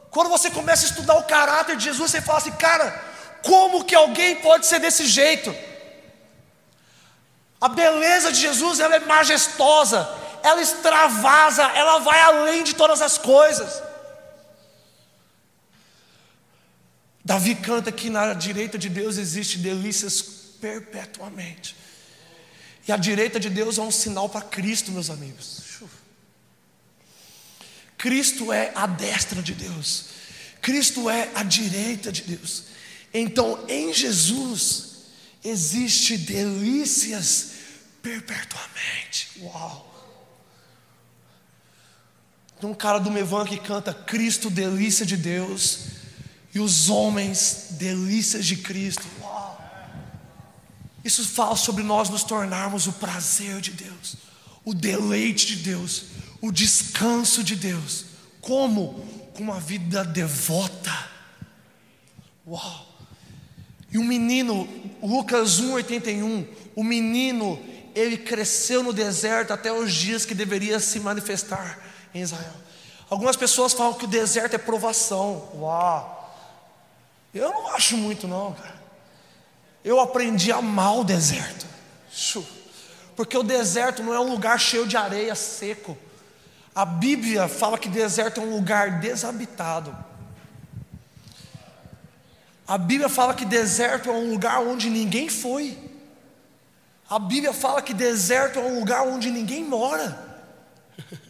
Quando 0.09 0.29
você 0.29 0.49
começa 0.49 0.85
a 0.85 0.89
estudar 0.89 1.15
o 1.15 1.23
caráter 1.25 1.75
de 1.75 1.83
Jesus, 1.83 2.09
você 2.11 2.21
fala 2.21 2.39
assim, 2.39 2.51
cara, 2.51 2.89
como 3.43 3.83
que 3.83 3.93
alguém 3.93 4.37
pode 4.37 4.65
ser 4.65 4.79
desse 4.79 5.05
jeito? 5.05 5.55
A 7.59 7.67
beleza 7.67 8.31
de 8.31 8.39
Jesus, 8.39 8.79
ela 8.79 8.95
é 8.95 8.99
majestosa, 8.99 10.09
ela 10.47 10.62
extravasa, 10.62 11.63
ela 11.63 11.99
vai 11.99 12.19
além 12.21 12.63
de 12.63 12.73
todas 12.73 13.01
as 13.01 13.17
coisas. 13.17 13.81
Davi 17.23 17.55
canta 17.55 17.91
que 17.91 18.10
na 18.10 18.33
direita 18.33 18.77
de 18.77 18.88
Deus 18.88 19.17
existe 19.17 19.57
delícias 19.57 20.21
perpetuamente. 20.62 21.75
E 22.88 22.91
a 22.91 22.95
direita 22.95 23.39
de 23.39 23.49
Deus 23.49 23.77
é 23.77 23.81
um 23.81 23.91
sinal 23.91 24.29
para 24.29 24.41
Cristo, 24.41 24.91
meus 24.91 25.10
amigos. 25.10 25.81
Cristo 27.97 28.53
é 28.53 28.71
a 28.75 28.88
destra 28.88 29.41
de 29.41 29.53
Deus, 29.53 30.05
Cristo 30.62 31.10
é 31.10 31.29
a 31.33 31.43
direita 31.43 32.12
de 32.12 32.21
Deus. 32.21 32.65
Então, 33.13 33.65
em 33.67 33.91
Jesus 33.91 35.07
existe 35.43 36.17
delícias 36.17 37.51
perpetuamente. 38.01 39.41
Uau! 39.41 39.96
Tem 42.59 42.69
um 42.69 42.73
cara 42.73 42.99
do 42.99 43.11
Mevan 43.11 43.45
que 43.45 43.57
canta 43.57 43.93
Cristo, 43.93 44.49
delícia 44.49 45.05
de 45.05 45.15
Deus, 45.15 45.79
e 46.53 46.59
os 46.59 46.89
homens, 46.89 47.67
delícias 47.71 48.45
de 48.45 48.57
Cristo. 48.57 49.05
Uau! 49.21 49.61
Isso 51.03 51.25
fala 51.25 51.55
sobre 51.55 51.83
nós 51.83 52.09
nos 52.09 52.23
tornarmos 52.23 52.87
o 52.87 52.93
prazer 52.93 53.61
de 53.61 53.71
Deus, 53.71 54.17
o 54.65 54.73
deleite 54.73 55.45
de 55.45 55.57
Deus 55.57 56.05
o 56.41 56.51
descanso 56.51 57.43
de 57.43 57.55
Deus. 57.55 58.05
Como? 58.41 59.05
Com 59.33 59.43
uma 59.43 59.59
vida 59.59 60.03
devota. 60.03 61.09
Uau! 62.45 62.85
E 63.91 63.97
o 63.97 64.03
menino, 64.03 64.67
Lucas 65.01 65.61
1,81, 65.61 66.45
o 66.75 66.83
menino, 66.83 67.59
ele 67.95 68.17
cresceu 68.17 68.83
no 68.83 68.91
deserto 68.91 69.51
até 69.51 69.71
os 69.71 69.93
dias 69.93 70.25
que 70.25 70.35
deveria 70.35 70.79
se 70.79 70.99
manifestar 70.99 71.83
em 72.17 72.21
Israel. 72.21 72.53
Algumas 73.10 73.36
pessoas 73.36 73.73
falam 73.73 73.93
que 73.93 74.06
o 74.06 74.08
deserto 74.08 74.56
é 74.56 74.58
provação. 74.58 75.49
Uau! 75.56 76.17
Eu 77.34 77.49
não 77.49 77.73
acho 77.73 77.95
muito, 77.95 78.27
não, 78.27 78.53
cara. 78.53 78.82
Eu 79.84 79.99
aprendi 79.99 80.51
a 80.51 80.58
amar 80.58 80.97
o 80.97 81.03
deserto. 81.03 81.65
Porque 83.15 83.38
o 83.38 83.43
deserto 83.43 84.03
não 84.03 84.13
é 84.13 84.19
um 84.19 84.30
lugar 84.30 84.60
cheio 84.60 84.88
de 84.88 84.97
areia 84.97 85.36
seco. 85.36 85.97
A 86.75 86.86
Bíblia 86.86 87.47
fala 87.47 87.77
que 87.77 87.88
deserto 87.88 88.39
é 88.39 88.43
um 88.43 88.56
lugar 88.56 88.99
desabitado. 88.99 89.95
A 92.67 92.77
Bíblia 92.77 93.08
fala 93.08 93.34
que 93.34 93.45
deserto 93.45 94.10
é 94.10 94.13
um 94.13 94.30
lugar 94.30 94.62
onde 94.62 94.89
ninguém 94.89 95.30
foi. 95.30 95.77
A 97.10 97.17
Bíblia 97.17 97.53
fala 97.53 97.82
que 97.82 97.93
deserto 97.93 98.60
é 98.60 98.62
um 98.62 98.80
lugar 98.80 99.03
onde 99.08 99.32
ninguém 99.32 99.63
mora. 99.63 100.25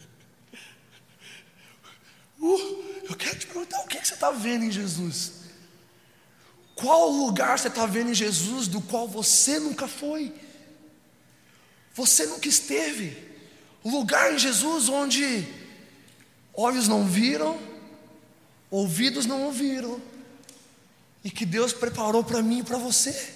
Uh, 2.40 2.84
eu 3.08 3.16
quero 3.16 3.38
te 3.38 3.46
perguntar: 3.46 3.80
o 3.80 3.86
que, 3.86 4.04
você 4.04 4.14
está 4.14 4.30
vendo 4.30 4.64
em 4.64 4.70
Jesus? 4.70 5.32
Qual 6.74 7.10
lugar 7.10 7.58
você 7.58 7.68
está 7.68 7.86
vendo 7.86 8.10
em 8.10 8.14
Jesus 8.14 8.68
do 8.68 8.80
qual 8.80 9.08
você 9.08 9.58
nunca 9.58 9.88
foi? 9.88 10.32
Você 11.94 12.26
nunca 12.26 12.48
esteve. 12.48 13.26
Lugar 13.84 14.32
em 14.32 14.38
Jesus 14.38 14.88
onde 14.88 15.46
olhos 16.54 16.86
não 16.86 17.06
viram, 17.06 17.58
ouvidos 18.70 19.26
não 19.26 19.44
ouviram, 19.44 20.00
e 21.24 21.30
que 21.30 21.44
Deus 21.44 21.72
preparou 21.72 22.22
para 22.22 22.42
mim 22.42 22.60
e 22.60 22.62
para 22.62 22.78
você. 22.78 23.34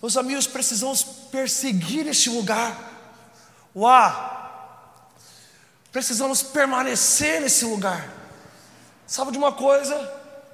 Meus 0.00 0.16
amigos, 0.16 0.46
precisamos 0.46 1.02
perseguir 1.30 2.06
este 2.06 2.30
lugar. 2.30 2.90
Uau! 3.74 4.41
Precisamos 5.92 6.42
permanecer 6.42 7.42
nesse 7.42 7.66
lugar. 7.66 8.10
Sabe 9.06 9.30
de 9.30 9.38
uma 9.38 9.52
coisa? 9.52 9.94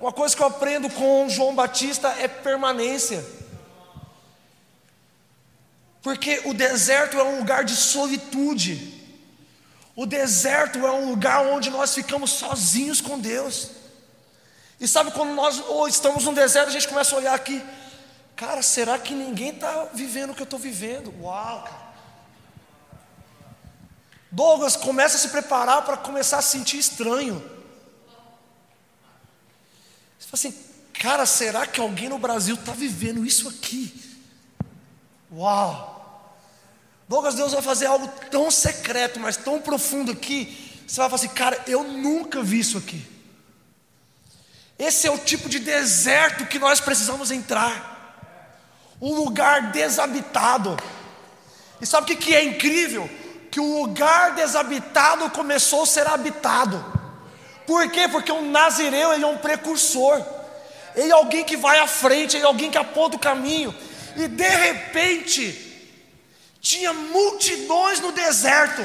Uma 0.00 0.12
coisa 0.12 0.34
que 0.36 0.42
eu 0.42 0.48
aprendo 0.48 0.90
com 0.90 1.28
João 1.28 1.54
Batista 1.54 2.08
é 2.18 2.26
permanência. 2.26 3.24
Porque 6.02 6.42
o 6.44 6.52
deserto 6.52 7.16
é 7.16 7.22
um 7.22 7.38
lugar 7.38 7.64
de 7.64 7.76
solitude. 7.76 8.98
O 9.94 10.06
deserto 10.06 10.84
é 10.84 10.90
um 10.90 11.10
lugar 11.10 11.46
onde 11.46 11.70
nós 11.70 11.94
ficamos 11.94 12.30
sozinhos 12.30 13.00
com 13.00 13.18
Deus. 13.18 13.70
E 14.80 14.88
sabe 14.88 15.12
quando 15.12 15.34
nós 15.34 15.60
ou 15.68 15.86
estamos 15.88 16.24
no 16.24 16.34
deserto, 16.34 16.68
a 16.68 16.72
gente 16.72 16.88
começa 16.88 17.14
a 17.14 17.18
olhar 17.18 17.34
aqui, 17.34 17.62
cara, 18.34 18.62
será 18.62 18.98
que 18.98 19.14
ninguém 19.14 19.50
está 19.50 19.88
vivendo 19.92 20.30
o 20.30 20.34
que 20.34 20.42
eu 20.42 20.44
estou 20.44 20.58
vivendo? 20.58 21.12
Uau, 21.20 21.62
cara. 21.62 21.87
Douglas 24.30 24.76
começa 24.76 25.16
a 25.16 25.20
se 25.20 25.28
preparar 25.28 25.82
para 25.82 25.96
começar 25.96 26.38
a 26.38 26.42
sentir 26.42 26.78
estranho. 26.78 27.38
Você 30.18 30.26
fala 30.26 30.34
assim, 30.34 30.54
cara, 30.92 31.26
será 31.26 31.66
que 31.66 31.80
alguém 31.80 32.08
no 32.08 32.18
Brasil 32.18 32.54
está 32.54 32.72
vivendo 32.72 33.24
isso 33.24 33.48
aqui? 33.48 33.94
Uau! 35.32 35.96
Douglas, 37.08 37.34
Deus 37.34 37.52
vai 37.52 37.62
fazer 37.62 37.86
algo 37.86 38.06
tão 38.30 38.50
secreto, 38.50 39.18
mas 39.18 39.36
tão 39.36 39.60
profundo 39.60 40.12
aqui. 40.12 40.82
Você 40.86 41.00
vai 41.00 41.08
falar 41.08 41.14
assim, 41.16 41.28
cara, 41.28 41.62
eu 41.66 41.82
nunca 41.82 42.42
vi 42.42 42.60
isso 42.60 42.76
aqui. 42.76 43.06
Esse 44.78 45.06
é 45.06 45.10
o 45.10 45.18
tipo 45.18 45.48
de 45.48 45.58
deserto 45.58 46.46
que 46.46 46.58
nós 46.58 46.80
precisamos 46.80 47.30
entrar. 47.30 47.96
Um 49.00 49.14
lugar 49.14 49.72
desabitado. 49.72 50.76
E 51.80 51.86
sabe 51.86 52.12
o 52.12 52.16
que 52.16 52.34
é 52.34 52.44
incrível? 52.44 53.08
Que 53.50 53.60
o 53.60 53.80
lugar 53.80 54.34
desabitado 54.34 55.30
começou 55.30 55.82
a 55.82 55.86
ser 55.86 56.06
habitado. 56.06 56.84
Por 57.66 57.90
quê? 57.90 58.08
Porque 58.08 58.32
o 58.32 58.42
Nazireu 58.42 59.12
ele 59.12 59.24
é 59.24 59.26
um 59.26 59.38
precursor. 59.38 60.24
Ele 60.94 61.10
é 61.10 61.14
alguém 61.14 61.44
que 61.44 61.56
vai 61.56 61.78
à 61.78 61.86
frente, 61.86 62.36
ele 62.36 62.44
é 62.44 62.46
alguém 62.46 62.70
que 62.70 62.78
aponta 62.78 63.16
o 63.16 63.20
caminho. 63.20 63.74
E 64.16 64.26
de 64.26 64.48
repente, 64.48 65.68
tinha 66.60 66.92
multidões 66.92 68.00
no 68.00 68.12
deserto. 68.12 68.82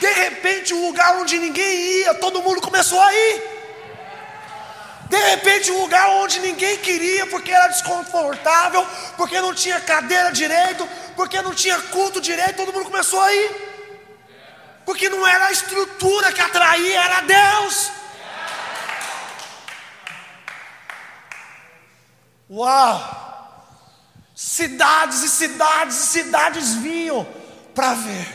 De 0.00 0.12
repente, 0.12 0.72
um 0.72 0.86
lugar 0.86 1.16
onde 1.16 1.38
ninguém 1.38 1.80
ia, 2.00 2.14
todo 2.14 2.42
mundo 2.42 2.60
começou 2.60 3.00
a 3.00 3.12
ir. 3.12 3.57
De 5.08 5.16
repente, 5.16 5.70
um 5.70 5.80
lugar 5.80 6.08
onde 6.22 6.38
ninguém 6.40 6.76
queria, 6.78 7.26
porque 7.26 7.50
era 7.50 7.68
desconfortável, 7.68 8.86
porque 9.16 9.40
não 9.40 9.54
tinha 9.54 9.80
cadeira 9.80 10.30
direito, 10.30 10.86
porque 11.16 11.40
não 11.40 11.54
tinha 11.54 11.78
culto 11.78 12.20
direito, 12.20 12.56
todo 12.56 12.72
mundo 12.72 12.84
começou 12.84 13.20
a 13.20 13.32
ir. 13.32 13.68
Porque 14.84 15.08
não 15.08 15.26
era 15.26 15.46
a 15.46 15.52
estrutura 15.52 16.32
que 16.32 16.40
atraía, 16.40 17.00
era 17.02 17.20
Deus. 17.22 17.90
Uau! 22.50 23.16
Cidades 24.34 25.22
e 25.22 25.28
cidades 25.28 25.96
e 25.96 26.06
cidades 26.06 26.74
vinham 26.74 27.26
para 27.74 27.94
ver 27.94 28.28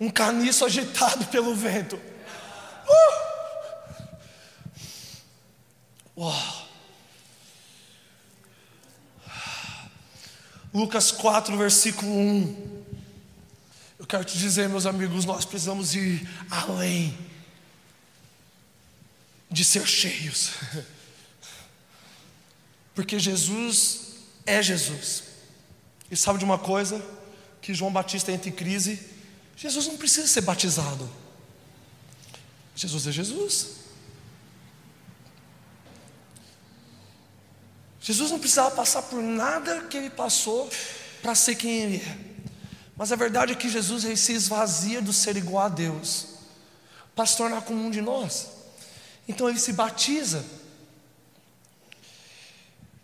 um 0.00 0.10
caniço 0.10 0.64
agitado 0.64 1.24
pelo 1.26 1.54
vento. 1.54 1.96
Uh! 1.96 3.23
Uau! 6.16 6.68
Lucas 10.72 11.12
4, 11.12 11.56
versículo 11.56 12.10
1. 12.10 12.84
Eu 13.98 14.06
quero 14.06 14.24
te 14.24 14.36
dizer, 14.36 14.68
meus 14.68 14.86
amigos, 14.86 15.24
nós 15.24 15.44
precisamos 15.44 15.94
ir 15.94 16.28
além 16.50 17.16
de 19.50 19.64
ser 19.64 19.86
cheios. 19.86 20.50
Porque 22.94 23.18
Jesus 23.18 24.16
é 24.44 24.62
Jesus. 24.62 25.24
E 26.10 26.16
sabe 26.16 26.38
de 26.40 26.44
uma 26.44 26.58
coisa? 26.58 27.04
Que 27.62 27.72
João 27.72 27.92
Batista 27.92 28.32
entra 28.32 28.48
em 28.48 28.52
crise. 28.52 29.00
Jesus 29.56 29.86
não 29.86 29.96
precisa 29.96 30.26
ser 30.26 30.40
batizado. 30.40 31.08
Jesus 32.74 33.06
é 33.06 33.12
Jesus. 33.12 33.83
Jesus 38.04 38.30
não 38.30 38.38
precisava 38.38 38.70
passar 38.70 39.00
por 39.00 39.22
nada 39.22 39.80
que 39.84 39.96
ele 39.96 40.10
passou 40.10 40.68
para 41.22 41.34
ser 41.34 41.54
quem 41.54 41.70
ele 41.80 41.96
é. 41.96 42.18
Mas 42.94 43.10
a 43.10 43.16
verdade 43.16 43.52
é 43.52 43.54
que 43.54 43.66
Jesus 43.66 44.04
ele 44.04 44.14
se 44.14 44.34
esvazia 44.34 45.00
do 45.00 45.10
ser 45.10 45.38
igual 45.38 45.64
a 45.64 45.68
Deus 45.70 46.26
para 47.16 47.24
se 47.24 47.34
tornar 47.34 47.62
como 47.62 47.82
um 47.82 47.90
de 47.90 48.02
nós. 48.02 48.48
Então 49.26 49.48
ele 49.48 49.58
se 49.58 49.72
batiza. 49.72 50.44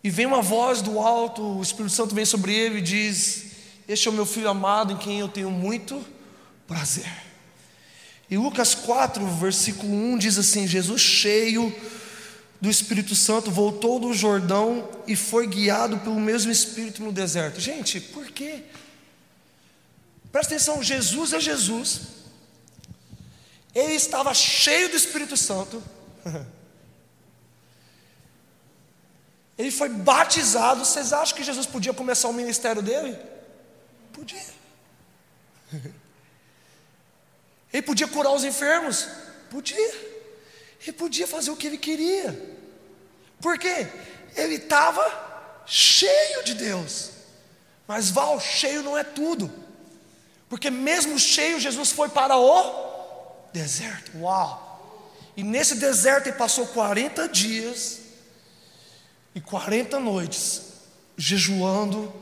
E 0.03 0.09
vem 0.11 0.27
uma 0.27 0.43
voz 0.43 0.83
do 0.83 0.99
alto, 0.99 1.41
o 1.41 1.63
Espírito 1.63 1.95
Santo 1.95 2.13
vem 2.13 2.23
sobre 2.23 2.53
ele 2.53 2.77
e 2.77 2.81
diz: 2.81 3.45
Este 3.87 4.07
é 4.07 4.11
o 4.11 4.13
meu 4.13 4.25
filho 4.27 4.49
amado 4.49 4.93
em 4.93 4.97
quem 4.97 5.19
eu 5.19 5.27
tenho 5.27 5.49
muito 5.49 6.05
prazer. 6.67 7.11
E 8.29 8.37
Lucas 8.37 8.75
4, 8.75 9.25
versículo 9.25 9.91
1 9.91 10.19
diz 10.19 10.37
assim: 10.37 10.67
Jesus, 10.67 11.01
cheio 11.01 11.75
do 12.61 12.69
Espírito 12.69 13.15
Santo, 13.15 13.49
voltou 13.49 13.99
do 13.99 14.13
Jordão 14.13 14.87
e 15.07 15.15
foi 15.15 15.47
guiado 15.47 15.97
pelo 15.97 16.19
mesmo 16.19 16.51
Espírito 16.51 17.01
no 17.01 17.11
deserto. 17.11 17.59
Gente, 17.59 17.99
por 17.99 18.27
quê? 18.27 18.63
Presta 20.31 20.53
atenção: 20.53 20.83
Jesus 20.83 21.33
é 21.33 21.39
Jesus, 21.39 22.01
ele 23.73 23.93
estava 23.93 24.31
cheio 24.33 24.89
do 24.89 24.95
Espírito 24.95 25.35
Santo. 25.35 25.81
Ele 29.57 29.69
foi 29.69 29.89
batizado. 29.89 30.83
Vocês 30.83 31.13
acham 31.13 31.37
que 31.37 31.43
Jesus 31.43 31.67
podia 31.67 31.93
começar 31.93 32.27
o 32.29 32.33
ministério 32.33 32.81
dele? 32.81 33.15
Podia. 34.11 34.43
Ele 37.71 37.83
podia 37.83 38.07
curar 38.07 38.31
os 38.31 38.43
enfermos? 38.43 39.07
Podia. 39.51 40.10
Ele 40.81 40.93
podia 40.93 41.27
fazer 41.27 41.51
o 41.51 41.55
que 41.55 41.67
ele 41.67 41.77
queria. 41.77 42.57
Por 43.39 43.57
quê? 43.57 43.87
Ele 44.35 44.55
estava 44.55 45.63
cheio 45.65 46.43
de 46.43 46.53
Deus. 46.55 47.11
Mas 47.87 48.09
Val, 48.09 48.39
cheio 48.39 48.81
não 48.81 48.97
é 48.97 49.03
tudo. 49.03 49.51
Porque 50.49 50.69
mesmo 50.69 51.17
cheio, 51.19 51.59
Jesus 51.59 51.91
foi 51.91 52.09
para 52.09 52.37
o 52.37 53.49
deserto. 53.53 54.17
Uau! 54.17 54.69
E 55.37 55.43
nesse 55.43 55.75
deserto 55.75 56.27
ele 56.27 56.35
passou 56.35 56.67
40 56.67 57.27
dias 57.29 57.99
e 59.33 59.39
40 59.39 59.99
noites 59.99 60.61
jejuando 61.15 62.13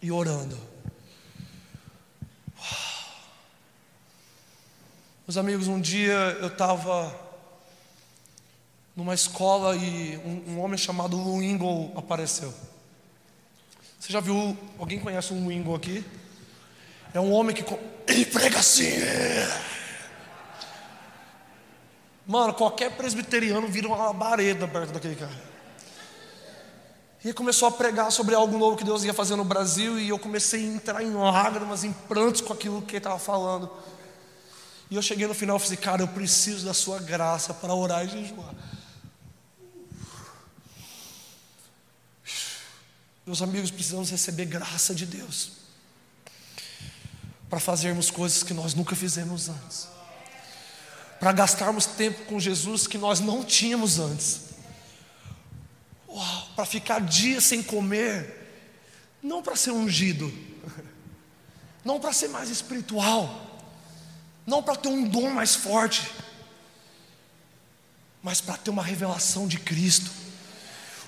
e 0.00 0.10
orando. 0.10 0.58
Meus 5.26 5.36
amigos, 5.36 5.66
um 5.66 5.80
dia 5.80 6.38
eu 6.40 6.46
estava 6.46 7.25
numa 8.96 9.12
escola 9.12 9.76
e 9.76 10.16
um, 10.24 10.52
um, 10.52 10.60
homem 10.60 10.78
chamado 10.78 11.18
Luingo 11.18 11.92
apareceu. 11.94 12.52
Você 14.00 14.10
já 14.10 14.20
viu? 14.20 14.56
Alguém 14.78 14.98
conhece 14.98 15.34
um 15.34 15.44
Luingo 15.44 15.74
aqui? 15.74 16.02
É 17.12 17.20
um 17.20 17.30
homem 17.30 17.54
que 17.54 17.64
ele 18.06 18.24
prega 18.24 18.58
assim. 18.58 18.90
Mano, 22.26 22.54
qualquer 22.54 22.90
presbiteriano 22.96 23.68
vira 23.68 23.86
uma 23.86 23.96
labareda 23.96 24.66
perto 24.66 24.92
daquele 24.92 25.14
cara. 25.14 25.46
E 27.24 27.32
começou 27.32 27.68
a 27.68 27.72
pregar 27.72 28.10
sobre 28.10 28.34
algo 28.34 28.56
novo 28.56 28.76
que 28.76 28.84
Deus 28.84 29.04
ia 29.04 29.12
fazer 29.12 29.36
no 29.36 29.44
Brasil, 29.44 29.98
e 29.98 30.08
eu 30.08 30.18
comecei 30.18 30.60
a 30.60 30.74
entrar 30.74 31.02
em 31.02 31.12
lágrimas, 31.12 31.84
em 31.84 31.92
prantos 31.92 32.40
com 32.40 32.52
aquilo 32.52 32.80
que 32.80 32.92
ele 32.92 32.98
estava 32.98 33.18
falando. 33.18 33.70
E 34.90 34.94
eu 34.94 35.02
cheguei 35.02 35.26
no 35.26 35.34
final 35.34 35.56
e 35.56 35.60
falei, 35.60 35.76
cara, 35.76 36.02
eu 36.02 36.08
preciso 36.08 36.64
da 36.64 36.72
sua 36.72 37.00
graça 37.00 37.52
para 37.52 37.74
orar 37.74 38.04
e 38.04 38.08
jejuar. 38.08 38.54
Meus 43.26 43.42
amigos, 43.42 43.70
precisamos 43.70 44.10
receber 44.10 44.44
graça 44.46 44.94
de 44.94 45.04
Deus 45.04 45.52
para 47.50 47.58
fazermos 47.58 48.10
coisas 48.10 48.42
que 48.42 48.54
nós 48.54 48.72
nunca 48.74 48.94
fizemos 48.94 49.48
antes 49.48 49.96
para 51.18 51.32
gastarmos 51.32 51.86
tempo 51.86 52.24
com 52.26 52.38
Jesus 52.38 52.86
que 52.86 52.98
nós 52.98 53.20
não 53.20 53.44
tínhamos 53.44 53.98
antes. 53.98 54.42
Para 56.54 56.64
ficar 56.64 57.00
dias 57.00 57.44
sem 57.44 57.62
comer, 57.62 58.48
não 59.22 59.42
para 59.42 59.56
ser 59.56 59.70
ungido, 59.70 60.32
não 61.84 62.00
para 62.00 62.12
ser 62.12 62.28
mais 62.28 62.48
espiritual, 62.48 63.60
não 64.46 64.62
para 64.62 64.76
ter 64.76 64.88
um 64.88 65.06
dom 65.06 65.30
mais 65.30 65.54
forte, 65.54 66.10
mas 68.22 68.40
para 68.40 68.56
ter 68.56 68.70
uma 68.70 68.82
revelação 68.82 69.46
de 69.46 69.58
Cristo. 69.58 70.10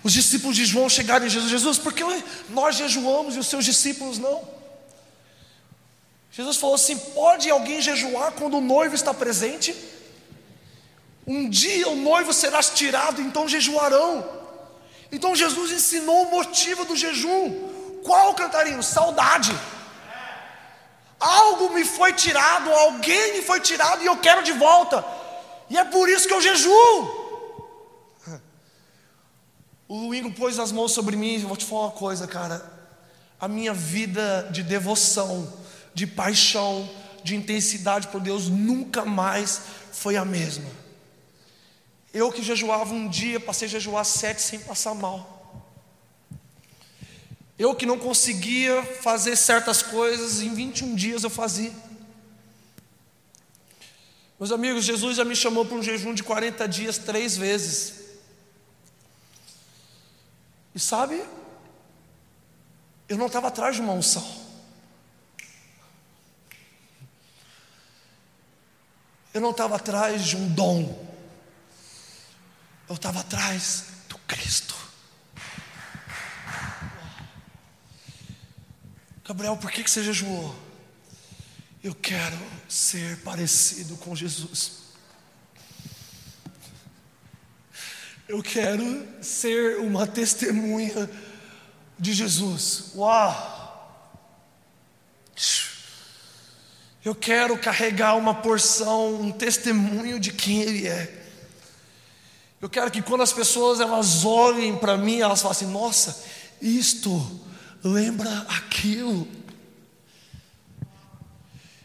Os 0.03 0.13
discípulos 0.13 0.57
de 0.57 0.65
João 0.65 0.89
chegaram 0.89 1.27
em 1.27 1.31
Jesus, 1.31 1.51
Jesus, 1.51 1.79
por 1.79 1.93
que 1.93 2.05
nós 2.49 2.77
jejuamos 2.77 3.37
e 3.37 3.39
os 3.39 3.47
seus 3.47 3.65
discípulos 3.65 4.19
não? 4.19 4.43
Jesus 6.31 6.57
falou 6.57 6.77
assim: 6.77 6.97
pode 6.97 7.51
alguém 7.51 7.81
jejuar 7.81 8.33
quando 8.33 8.59
o 8.59 8.61
noivo 8.61 8.95
está 8.95 9.13
presente? 9.13 9.75
Um 11.27 11.49
dia 11.51 11.89
o 11.89 11.97
noivo 11.97 12.33
será 12.33 12.63
tirado, 12.63 13.21
então 13.21 13.49
jejuarão. 13.49 14.27
Então 15.11 15.35
Jesus 15.35 15.73
ensinou 15.73 16.23
o 16.23 16.31
motivo 16.31 16.85
do 16.85 16.97
jejum. 16.97 18.01
Qual 18.05 18.35
cantarinho? 18.35 18.83
Saudade. 18.83 19.53
Algo 21.19 21.71
me 21.71 21.85
foi 21.85 22.13
tirado, 22.13 22.71
alguém 22.71 23.33
me 23.33 23.43
foi 23.43 23.61
tirado 23.61 24.03
e 24.03 24.07
eu 24.07 24.17
quero 24.19 24.43
de 24.43 24.53
volta. 24.53 25.05
E 25.69 25.77
é 25.77 25.85
por 25.85 26.09
isso 26.09 26.29
que 26.29 26.33
eu 26.33 26.41
jejuo. 26.41 27.18
O 29.88 29.96
Luingo 29.96 30.31
pôs 30.31 30.59
as 30.59 30.70
mãos 30.70 30.92
sobre 30.92 31.16
mim, 31.16 31.38
vou 31.38 31.57
te 31.57 31.64
falar 31.64 31.87
uma 31.87 31.92
coisa, 31.92 32.27
cara. 32.27 32.62
A 33.40 33.48
minha 33.48 33.72
vida 33.72 34.46
de 34.53 34.62
devoção, 34.62 35.51
de 35.94 36.07
paixão, 36.07 36.88
de 37.24 37.35
intensidade 37.35 38.09
por 38.09 38.20
Deus 38.20 38.48
nunca 38.48 39.07
mais 39.07 39.62
foi 39.90 40.16
a 40.16 40.24
mesma. 40.27 40.70
Eu 42.12 42.31
que 42.31 42.42
jejuava 42.42 42.92
um 42.92 43.09
dia, 43.09 43.40
passei 43.40 43.66
a 43.66 43.70
jejuar 43.70 44.05
sete 44.05 44.42
sem 44.42 44.59
passar 44.59 44.94
mal. 44.94 45.37
Eu 47.59 47.74
que 47.74 47.87
não 47.87 47.98
conseguia 47.98 48.83
fazer 48.83 49.37
certas 49.37 49.83
coisas, 49.83 50.40
em 50.40 50.55
21 50.55 50.94
dias 50.94 51.24
eu 51.24 51.31
fazia. 51.31 51.72
Meus 54.38 54.53
amigos, 54.53 54.85
Jesus 54.85 55.16
já 55.16 55.24
me 55.24 55.35
chamou 55.35 55.64
para 55.64 55.77
um 55.77 55.83
jejum 55.83 56.14
de 56.14 56.22
40 56.22 56.68
dias 56.68 56.98
três 56.98 57.37
vezes. 57.37 58.08
E 60.79 60.81
sabe, 60.81 61.21
eu 63.09 63.18
não 63.18 63.26
estava 63.26 63.49
atrás 63.49 63.74
de 63.74 63.83
uma 63.83 63.93
unção. 63.93 64.24
Eu 69.35 69.41
não 69.41 69.51
estava 69.51 69.74
atrás 69.74 70.24
de 70.24 70.37
um 70.37 70.55
dom. 70.55 71.05
Eu 72.89 72.95
estava 72.95 73.18
atrás 73.18 73.87
do 74.09 74.16
Cristo. 74.18 74.76
Gabriel, 79.24 79.57
por 79.57 79.72
que, 79.72 79.83
que 79.83 79.91
você 79.91 80.05
jejuou? 80.05 80.55
Eu 81.83 81.93
quero 81.93 82.39
ser 82.68 83.20
parecido 83.24 83.97
com 83.97 84.14
Jesus. 84.14 84.88
Eu 88.29 88.43
quero 88.43 89.09
ser 89.22 89.79
uma 89.79 90.07
testemunha 90.07 91.09
de 91.99 92.12
Jesus. 92.12 92.93
Uau! 92.95 93.57
Eu 97.03 97.14
quero 97.14 97.57
carregar 97.57 98.16
uma 98.16 98.35
porção, 98.35 99.14
um 99.14 99.33
testemunho 99.33 100.20
de 100.20 100.31
quem 100.31 100.61
Ele 100.61 100.87
é. 100.87 101.24
Eu 102.61 102.68
quero 102.68 102.91
que 102.91 103.01
quando 103.01 103.22
as 103.22 103.33
pessoas 103.33 103.81
elas 103.81 104.26
olhem 104.26 104.76
para 104.76 104.99
mim, 104.99 105.20
elas 105.20 105.41
falem 105.41 105.57
assim: 105.57 105.72
nossa, 105.72 106.22
isto 106.61 107.41
lembra 107.83 108.31
aquilo. 108.49 109.26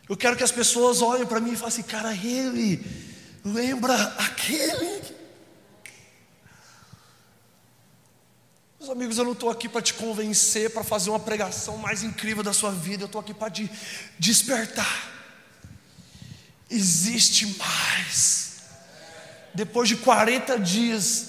Eu 0.10 0.18
quero 0.18 0.36
que 0.36 0.44
as 0.44 0.52
pessoas 0.52 1.02
olhem 1.02 1.26
para 1.26 1.40
mim 1.40 1.54
e 1.54 1.56
falem 1.56 1.70
assim: 1.70 1.84
cara, 1.84 2.14
ele 2.14 2.86
lembra 3.46 3.96
aquele. 4.18 5.13
Meus 8.84 8.92
amigos, 8.92 9.18
eu 9.18 9.24
não 9.24 9.32
estou 9.32 9.50
aqui 9.50 9.70
para 9.70 9.82
te 9.82 9.94
convencer, 9.94 10.70
para 10.70 10.84
fazer 10.84 11.10
uma 11.10 11.20
pregação 11.20 11.78
mais 11.78 12.04
incrível 12.04 12.44
da 12.44 12.52
sua 12.52 12.70
vida, 12.70 13.04
eu 13.04 13.06
estou 13.06 13.22
aqui 13.22 13.34
para 13.34 13.50
te 13.50 13.72
despertar. 14.20 15.10
Existe 16.70 17.46
mais. 17.58 18.58
Depois 19.54 19.88
de 19.88 19.96
40 19.96 20.60
dias 20.60 21.28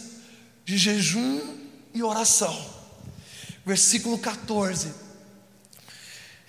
de 0.65 0.77
jejum 0.77 1.41
e 1.95 2.03
oração, 2.03 2.75
versículo 3.65 4.19
14. 4.19 4.93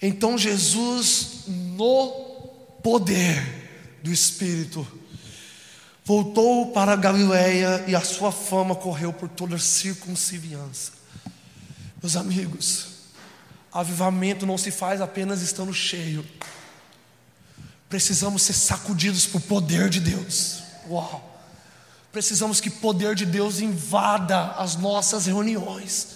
Então 0.01 0.39
Jesus, 0.39 1.43
no 1.45 2.09
poder 2.81 3.99
do 4.01 4.11
Espírito, 4.11 4.87
voltou 6.05 6.67
para 6.67 6.93
a 6.93 6.95
Galiléia 6.95 7.83
e 7.87 7.95
a 7.95 8.01
sua 8.01 8.31
fama 8.31 8.75
correu 8.75 9.11
por 9.11 9.27
toda 9.27 9.55
a 9.55 9.59
circunvizinhança. 9.59 10.91
Meus 12.01 12.15
amigos, 12.15 12.87
avivamento 13.73 14.45
não 14.45 14.57
se 14.57 14.69
faz 14.69 15.01
apenas 15.01 15.41
estando 15.41 15.73
cheio. 15.73 16.23
Precisamos 17.89 18.43
ser 18.43 18.53
sacudidos 18.53 19.25
por 19.25 19.41
poder 19.41 19.89
de 19.89 19.99
Deus. 19.99 20.59
Uau! 20.87 21.33
Precisamos 22.11 22.61
que 22.61 22.69
o 22.69 22.73
poder 22.73 23.15
de 23.15 23.25
Deus 23.25 23.59
invada 23.59 24.51
as 24.51 24.75
nossas 24.75 25.25
reuniões. 25.25 26.09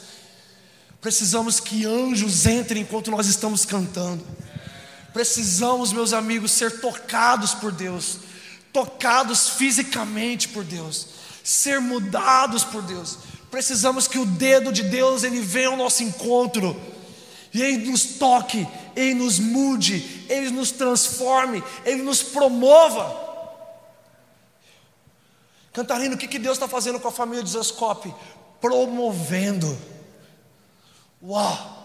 Precisamos 1.01 1.59
que 1.59 1.85
anjos 1.85 2.45
entrem 2.45 2.83
enquanto 2.83 3.09
nós 3.09 3.27
estamos 3.27 3.65
cantando. 3.65 4.25
Precisamos, 5.11 5.91
meus 5.91 6.13
amigos, 6.13 6.51
ser 6.51 6.79
tocados 6.79 7.55
por 7.55 7.71
Deus 7.71 8.19
tocados 8.71 9.49
fisicamente 9.49 10.47
por 10.49 10.63
Deus, 10.63 11.07
ser 11.43 11.79
mudados 11.79 12.63
por 12.63 12.81
Deus. 12.81 13.17
Precisamos 13.49 14.07
que 14.07 14.19
o 14.19 14.25
dedo 14.25 14.71
de 14.71 14.83
Deus 14.83 15.23
ele 15.23 15.41
venha 15.41 15.69
ao 15.69 15.77
nosso 15.77 16.03
encontro 16.03 16.79
e 17.53 17.61
ele 17.61 17.89
nos 17.89 18.03
toque, 18.03 18.67
ele 18.95 19.15
nos 19.15 19.39
mude, 19.39 20.25
ele 20.29 20.51
nos 20.51 20.71
transforme, 20.71 21.63
ele 21.83 22.03
nos 22.03 22.21
promova. 22.21 23.27
Cantarino, 25.73 26.15
o 26.15 26.17
que, 26.17 26.27
que 26.27 26.39
Deus 26.39 26.57
está 26.57 26.67
fazendo 26.67 26.99
com 26.99 27.07
a 27.07 27.11
família 27.11 27.43
de 27.43 27.49
Zescope? 27.49 28.13
Promovendo. 28.61 29.77
Uau! 31.23 31.77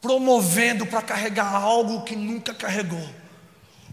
Promovendo 0.00 0.86
para 0.86 1.02
carregar 1.02 1.54
algo 1.54 2.04
que 2.04 2.14
nunca 2.14 2.54
carregou 2.54 3.19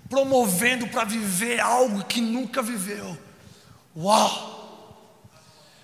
promovendo 0.10 0.88
para 0.88 1.04
viver 1.04 1.60
algo 1.60 2.06
que 2.06 2.22
nunca 2.22 2.62
viveu. 2.62 3.18
Uau! 3.96 4.56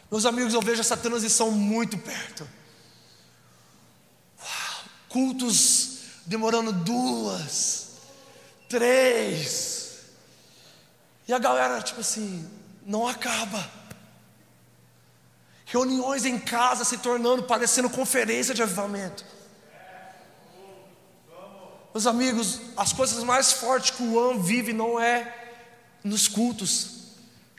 Meus 0.10 0.26
amigos, 0.26 0.54
eu 0.54 0.62
vejo 0.62 0.82
essa 0.82 0.96
transição 0.96 1.52
muito 1.52 1.98
perto. 1.98 2.48
Uau. 4.40 4.86
Cultos 5.10 6.00
demorando 6.26 6.72
duas, 6.72 7.98
três, 8.70 9.84
e 11.28 11.34
a 11.34 11.40
galera, 11.40 11.82
tipo 11.82 12.02
assim, 12.02 12.50
não 12.86 13.08
acaba. 13.08 13.70
Reuniões 15.66 16.26
em 16.26 16.38
casa 16.38 16.84
se 16.84 16.98
tornando, 16.98 17.44
parecendo 17.44 17.90
conferência 17.90 18.54
de 18.54 18.62
avivamento. 18.62 19.26
Meus 21.94 22.08
amigos, 22.08 22.60
as 22.76 22.92
coisas 22.92 23.24
mais 23.24 23.52
fortes 23.52 23.92
que 23.92 24.02
o 24.02 24.20
An 24.20 24.40
vive 24.40 24.74
não 24.74 25.00
é 25.00 25.32
nos 26.04 26.28
cultos, 26.28 27.04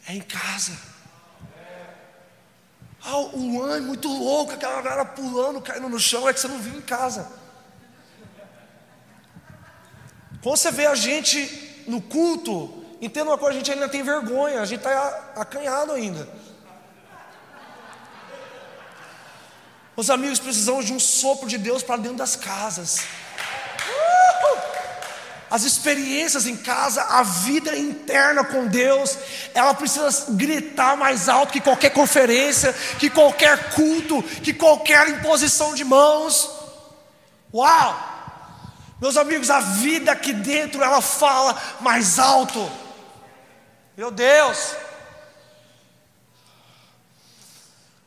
é 0.09 0.13
em 0.13 0.21
casa. 0.21 0.77
Ah, 3.05 3.17
o 3.17 3.63
An 3.63 3.77
é 3.77 3.81
muito 3.81 4.09
louco, 4.09 4.53
aquela 4.53 4.83
galera 4.83 5.05
pulando, 5.05 5.61
caindo 5.61 5.89
no 5.89 6.01
chão, 6.01 6.29
é 6.29 6.33
que 6.33 6.41
você 6.41 6.49
não 6.49 6.59
viu 6.59 6.77
em 6.77 6.81
casa. 6.81 7.31
Quando 10.43 10.57
você 10.57 10.73
vê 10.73 10.87
a 10.87 10.97
gente 10.97 11.85
no 11.87 12.03
culto, 12.03 12.85
entenda 13.01 13.31
uma 13.31 13.39
coisa, 13.39 13.55
a 13.55 13.59
gente 13.59 13.71
ainda 13.71 13.89
tem 13.89 14.03
vergonha, 14.03 14.61
a 14.61 14.65
gente 14.65 14.81
está 14.81 15.33
acanhado 15.37 15.93
ainda. 15.93 16.29
Os 19.95 20.11
amigos 20.11 20.41
precisamos 20.41 20.87
de 20.87 20.93
um 20.93 20.99
sopro 20.99 21.47
de 21.47 21.57
Deus 21.57 21.85
para 21.85 21.99
dentro 21.99 22.19
das 22.19 22.35
casas 22.35 23.07
as 25.55 25.63
experiências 25.63 26.49
em 26.49 26.57
casa, 26.57 27.01
a 27.01 27.23
vida 27.23 27.79
interna 27.79 28.43
com 28.43 28.67
Deus, 28.67 29.17
ela 29.55 29.73
precisa 29.73 30.33
gritar 30.33 30.97
mais 30.97 31.29
alto 31.29 31.53
que 31.53 31.61
qualquer 31.61 31.91
conferência, 31.91 32.73
que 32.99 33.09
qualquer 33.09 33.71
culto, 33.73 34.21
que 34.21 34.53
qualquer 34.53 35.09
imposição 35.11 35.73
de 35.73 35.85
mãos. 35.85 36.51
Uau! 37.55 38.97
Meus 39.01 39.17
amigos, 39.17 39.49
a 39.49 39.61
vida 39.61 40.11
aqui 40.11 40.33
dentro 40.33 40.83
ela 40.83 41.01
fala 41.01 41.57
mais 41.79 42.19
alto. 42.19 42.69
Meu 43.97 44.11
Deus! 44.11 44.75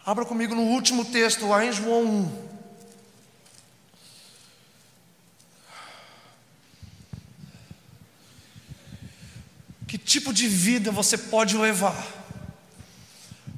Abra 0.05 0.25
comigo 0.25 0.53
no 0.53 0.63
último 0.63 1.05
texto, 1.05 1.47
lá 1.47 1.63
em 1.63 1.71
João 1.71 2.03
1. 2.03 2.46
Que 9.87 9.97
tipo 9.97 10.33
de 10.33 10.49
vida 10.49 10.91
você 10.91 11.17
pode 11.17 11.57
levar 11.57 12.13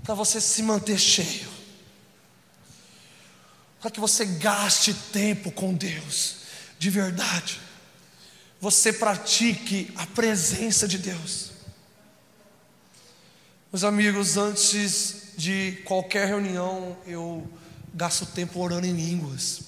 para 0.03 0.13
você 0.13 0.39
se 0.39 0.61
manter 0.61 0.99
cheio? 0.99 1.49
Para 3.81 3.89
que 3.89 3.99
você 3.99 4.25
gaste 4.25 4.93
tempo 4.93 5.51
com 5.51 5.73
Deus, 5.73 6.35
de 6.77 6.91
verdade. 6.91 7.59
Você 8.61 8.93
pratique 8.93 9.91
a 9.95 10.05
presença 10.05 10.87
de 10.87 10.99
Deus. 10.99 11.51
Meus 13.71 13.83
amigos, 13.83 14.37
antes 14.37 15.33
de 15.37 15.81
qualquer 15.85 16.27
reunião, 16.27 16.95
eu 17.07 17.49
gasto 17.93 18.25
tempo 18.25 18.59
orando 18.59 18.85
em 18.85 18.93
línguas. 18.93 19.61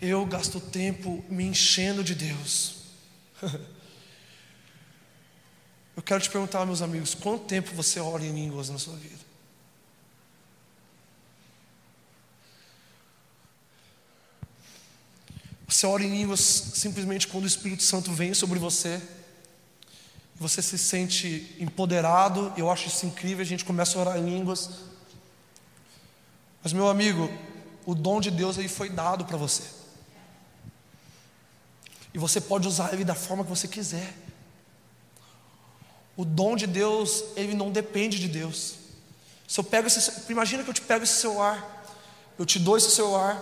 Eu 0.00 0.24
gasto 0.26 0.60
tempo 0.60 1.24
me 1.28 1.44
enchendo 1.44 2.04
de 2.04 2.14
Deus. 2.14 2.76
Eu 5.96 6.02
quero 6.02 6.22
te 6.22 6.30
perguntar, 6.30 6.64
meus 6.64 6.80
amigos, 6.80 7.14
quanto 7.14 7.44
tempo 7.44 7.74
você 7.74 8.00
ora 8.00 8.24
em 8.24 8.32
línguas 8.32 8.70
na 8.70 8.78
sua 8.78 8.96
vida? 8.96 9.22
Você 15.68 15.86
ora 15.86 16.02
em 16.02 16.10
línguas 16.10 16.40
simplesmente 16.40 17.26
quando 17.28 17.44
o 17.44 17.46
Espírito 17.46 17.82
Santo 17.82 18.12
vem 18.12 18.34
sobre 18.34 18.58
você, 18.58 19.00
você 20.36 20.60
se 20.60 20.78
sente 20.78 21.56
empoderado, 21.58 22.52
eu 22.56 22.70
acho 22.70 22.88
isso 22.88 23.06
incrível, 23.06 23.42
a 23.42 23.46
gente 23.46 23.64
começa 23.64 23.96
a 23.96 24.00
orar 24.00 24.18
em 24.18 24.24
línguas. 24.24 24.70
Mas 26.62 26.72
meu 26.72 26.88
amigo, 26.88 27.30
o 27.84 27.94
dom 27.94 28.20
de 28.20 28.30
Deus 28.30 28.58
aí 28.58 28.68
foi 28.68 28.88
dado 28.88 29.24
para 29.24 29.36
você. 29.36 29.62
E 32.14 32.18
você 32.18 32.40
pode 32.40 32.68
usar 32.68 32.92
ele 32.92 33.04
da 33.04 33.14
forma 33.14 33.42
que 33.44 33.50
você 33.50 33.66
quiser. 33.66 34.14
O 36.16 36.24
dom 36.24 36.56
de 36.56 36.66
Deus, 36.66 37.24
ele 37.36 37.54
não 37.54 37.70
depende 37.70 38.18
de 38.18 38.28
Deus. 38.28 38.74
Se 39.48 39.58
eu 39.60 39.64
pego 39.64 39.86
esse, 39.86 40.30
imagina 40.30 40.62
que 40.62 40.70
eu 40.70 40.74
te 40.74 40.80
pego 40.80 41.04
esse 41.04 41.14
celular, 41.14 41.84
eu 42.38 42.46
te 42.46 42.58
dou 42.58 42.76
esse 42.76 42.90
celular, 42.90 43.36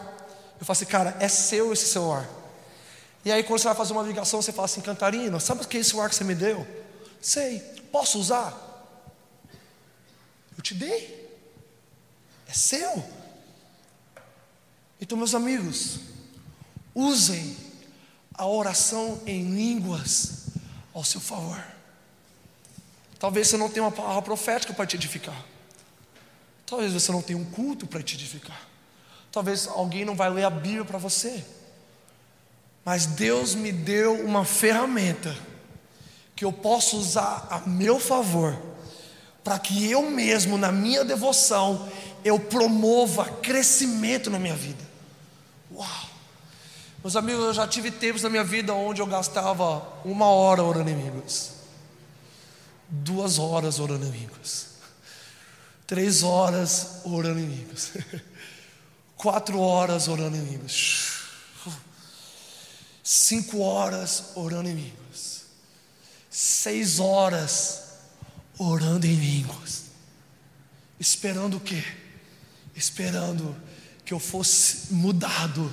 eu 0.58 0.66
falo 0.66 0.72
assim, 0.72 0.84
cara, 0.84 1.16
é 1.20 1.28
seu 1.28 1.72
esse 1.72 1.86
celular. 1.86 2.28
E 3.24 3.30
aí 3.30 3.42
quando 3.42 3.60
você 3.60 3.68
vai 3.68 3.76
fazer 3.76 3.92
uma 3.92 4.02
ligação, 4.02 4.40
você 4.40 4.52
fala 4.52 4.66
assim, 4.66 4.80
Cantarina, 4.80 5.38
sabe 5.40 5.62
o 5.62 5.68
que 5.68 5.76
é 5.76 5.80
esse 5.80 5.90
celular 5.90 6.08
que 6.08 6.14
você 6.14 6.24
me 6.24 6.34
deu? 6.34 6.66
Sei, 7.20 7.60
posso 7.92 8.18
usar? 8.18 8.54
Eu 10.56 10.62
te 10.62 10.74
dei. 10.74 11.20
É 12.48 12.52
seu. 12.52 13.04
Então, 15.00 15.16
meus 15.16 15.34
amigos, 15.34 16.00
usem 16.94 17.56
a 18.34 18.46
oração 18.46 19.22
em 19.26 19.54
línguas 19.54 20.46
ao 20.92 21.04
seu 21.04 21.20
favor. 21.20 21.62
Talvez 23.20 23.46
você 23.46 23.56
não 23.56 23.68
tenha 23.68 23.84
uma 23.84 23.92
palavra 23.92 24.22
profética 24.22 24.72
para 24.72 24.86
te 24.86 24.96
edificar. 24.96 25.44
Talvez 26.66 26.92
você 26.92 27.12
não 27.12 27.20
tenha 27.22 27.38
um 27.38 27.44
culto 27.44 27.86
para 27.86 28.02
te 28.02 28.16
edificar. 28.16 28.60
Talvez 29.30 29.68
alguém 29.68 30.04
não 30.04 30.16
vai 30.16 30.30
ler 30.30 30.44
a 30.44 30.50
Bíblia 30.50 30.84
para 30.84 30.98
você. 30.98 31.44
Mas 32.84 33.06
Deus 33.06 33.54
me 33.54 33.70
deu 33.70 34.14
uma 34.24 34.44
ferramenta 34.44 35.36
que 36.34 36.44
eu 36.44 36.52
posso 36.52 36.96
usar 36.96 37.46
a 37.50 37.60
meu 37.68 38.00
favor 38.00 38.58
para 39.44 39.58
que 39.58 39.90
eu 39.90 40.10
mesmo, 40.10 40.56
na 40.56 40.72
minha 40.72 41.04
devoção, 41.04 41.88
eu 42.24 42.38
promova 42.40 43.26
crescimento 43.26 44.30
na 44.30 44.38
minha 44.38 44.56
vida. 44.56 44.82
Uau! 45.72 46.08
Meus 47.02 47.16
amigos, 47.16 47.44
eu 47.44 47.54
já 47.54 47.66
tive 47.66 47.90
tempos 47.90 48.22
na 48.22 48.30
minha 48.30 48.44
vida 48.44 48.74
onde 48.74 49.00
eu 49.00 49.06
gastava 49.06 49.82
uma 50.04 50.26
hora 50.26 50.62
orando 50.62 50.90
em 50.90 50.94
línguas, 50.94 51.59
duas 52.90 53.38
horas 53.38 53.78
orando 53.78 54.06
em 54.06 54.10
línguas, 54.10 54.66
três 55.86 56.22
horas 56.22 57.00
orando 57.04 57.38
em 57.38 57.46
línguas, 57.46 57.92
quatro 59.16 59.60
horas 59.60 60.08
orando 60.08 60.36
em 60.36 60.44
línguas, 60.44 61.12
cinco 63.02 63.60
horas 63.60 64.32
orando 64.34 64.68
em 64.68 64.74
línguas, 64.74 65.44
seis 66.28 66.98
horas 66.98 67.82
orando 68.58 69.06
em 69.06 69.14
línguas, 69.14 69.84
esperando 70.98 71.58
o 71.58 71.60
quê? 71.60 71.82
Esperando 72.74 73.56
que 74.04 74.12
eu 74.12 74.18
fosse 74.18 74.92
mudado 74.92 75.72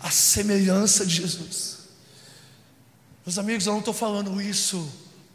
à 0.00 0.10
semelhança 0.10 1.04
de 1.04 1.16
Jesus. 1.16 1.78
Meus 3.26 3.38
amigos, 3.38 3.66
eu 3.66 3.72
não 3.72 3.80
estou 3.80 3.92
falando 3.92 4.40
isso 4.40 4.90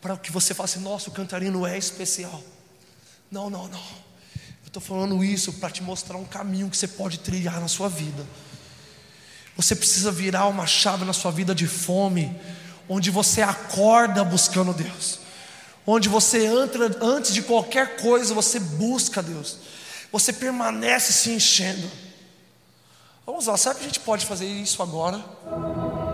para 0.05 0.15
que 0.17 0.31
você 0.31 0.53
faça, 0.53 0.77
assim, 0.77 0.87
nossa, 0.87 1.09
o 1.09 1.11
cantarino 1.11 1.65
é 1.65 1.75
especial. 1.79 2.39
Não, 3.31 3.49
não, 3.49 3.67
não. 3.67 3.79
Eu 3.79 4.67
estou 4.67 4.79
falando 4.79 5.23
isso 5.23 5.53
para 5.53 5.71
te 5.71 5.81
mostrar 5.81 6.15
um 6.15 6.23
caminho 6.23 6.69
que 6.69 6.77
você 6.77 6.87
pode 6.87 7.17
trilhar 7.17 7.59
na 7.59 7.67
sua 7.67 7.89
vida. 7.89 8.23
Você 9.57 9.75
precisa 9.75 10.11
virar 10.11 10.45
uma 10.45 10.67
chave 10.67 11.05
na 11.05 11.11
sua 11.11 11.31
vida 11.31 11.55
de 11.55 11.65
fome, 11.65 12.39
onde 12.87 13.09
você 13.09 13.41
acorda 13.41 14.23
buscando 14.23 14.73
Deus, 14.73 15.21
onde 15.87 16.07
você 16.07 16.45
entra 16.45 16.85
antes 17.01 17.33
de 17.33 17.41
qualquer 17.41 17.99
coisa, 17.99 18.31
você 18.31 18.59
busca 18.59 19.23
Deus, 19.23 19.57
você 20.11 20.31
permanece 20.31 21.13
se 21.13 21.31
enchendo. 21.31 21.89
Vamos 23.25 23.47
lá, 23.47 23.57
será 23.57 23.73
que 23.73 23.81
a 23.81 23.85
gente 23.85 24.01
pode 24.01 24.23
fazer 24.23 24.45
isso 24.45 24.83
agora? 24.83 26.04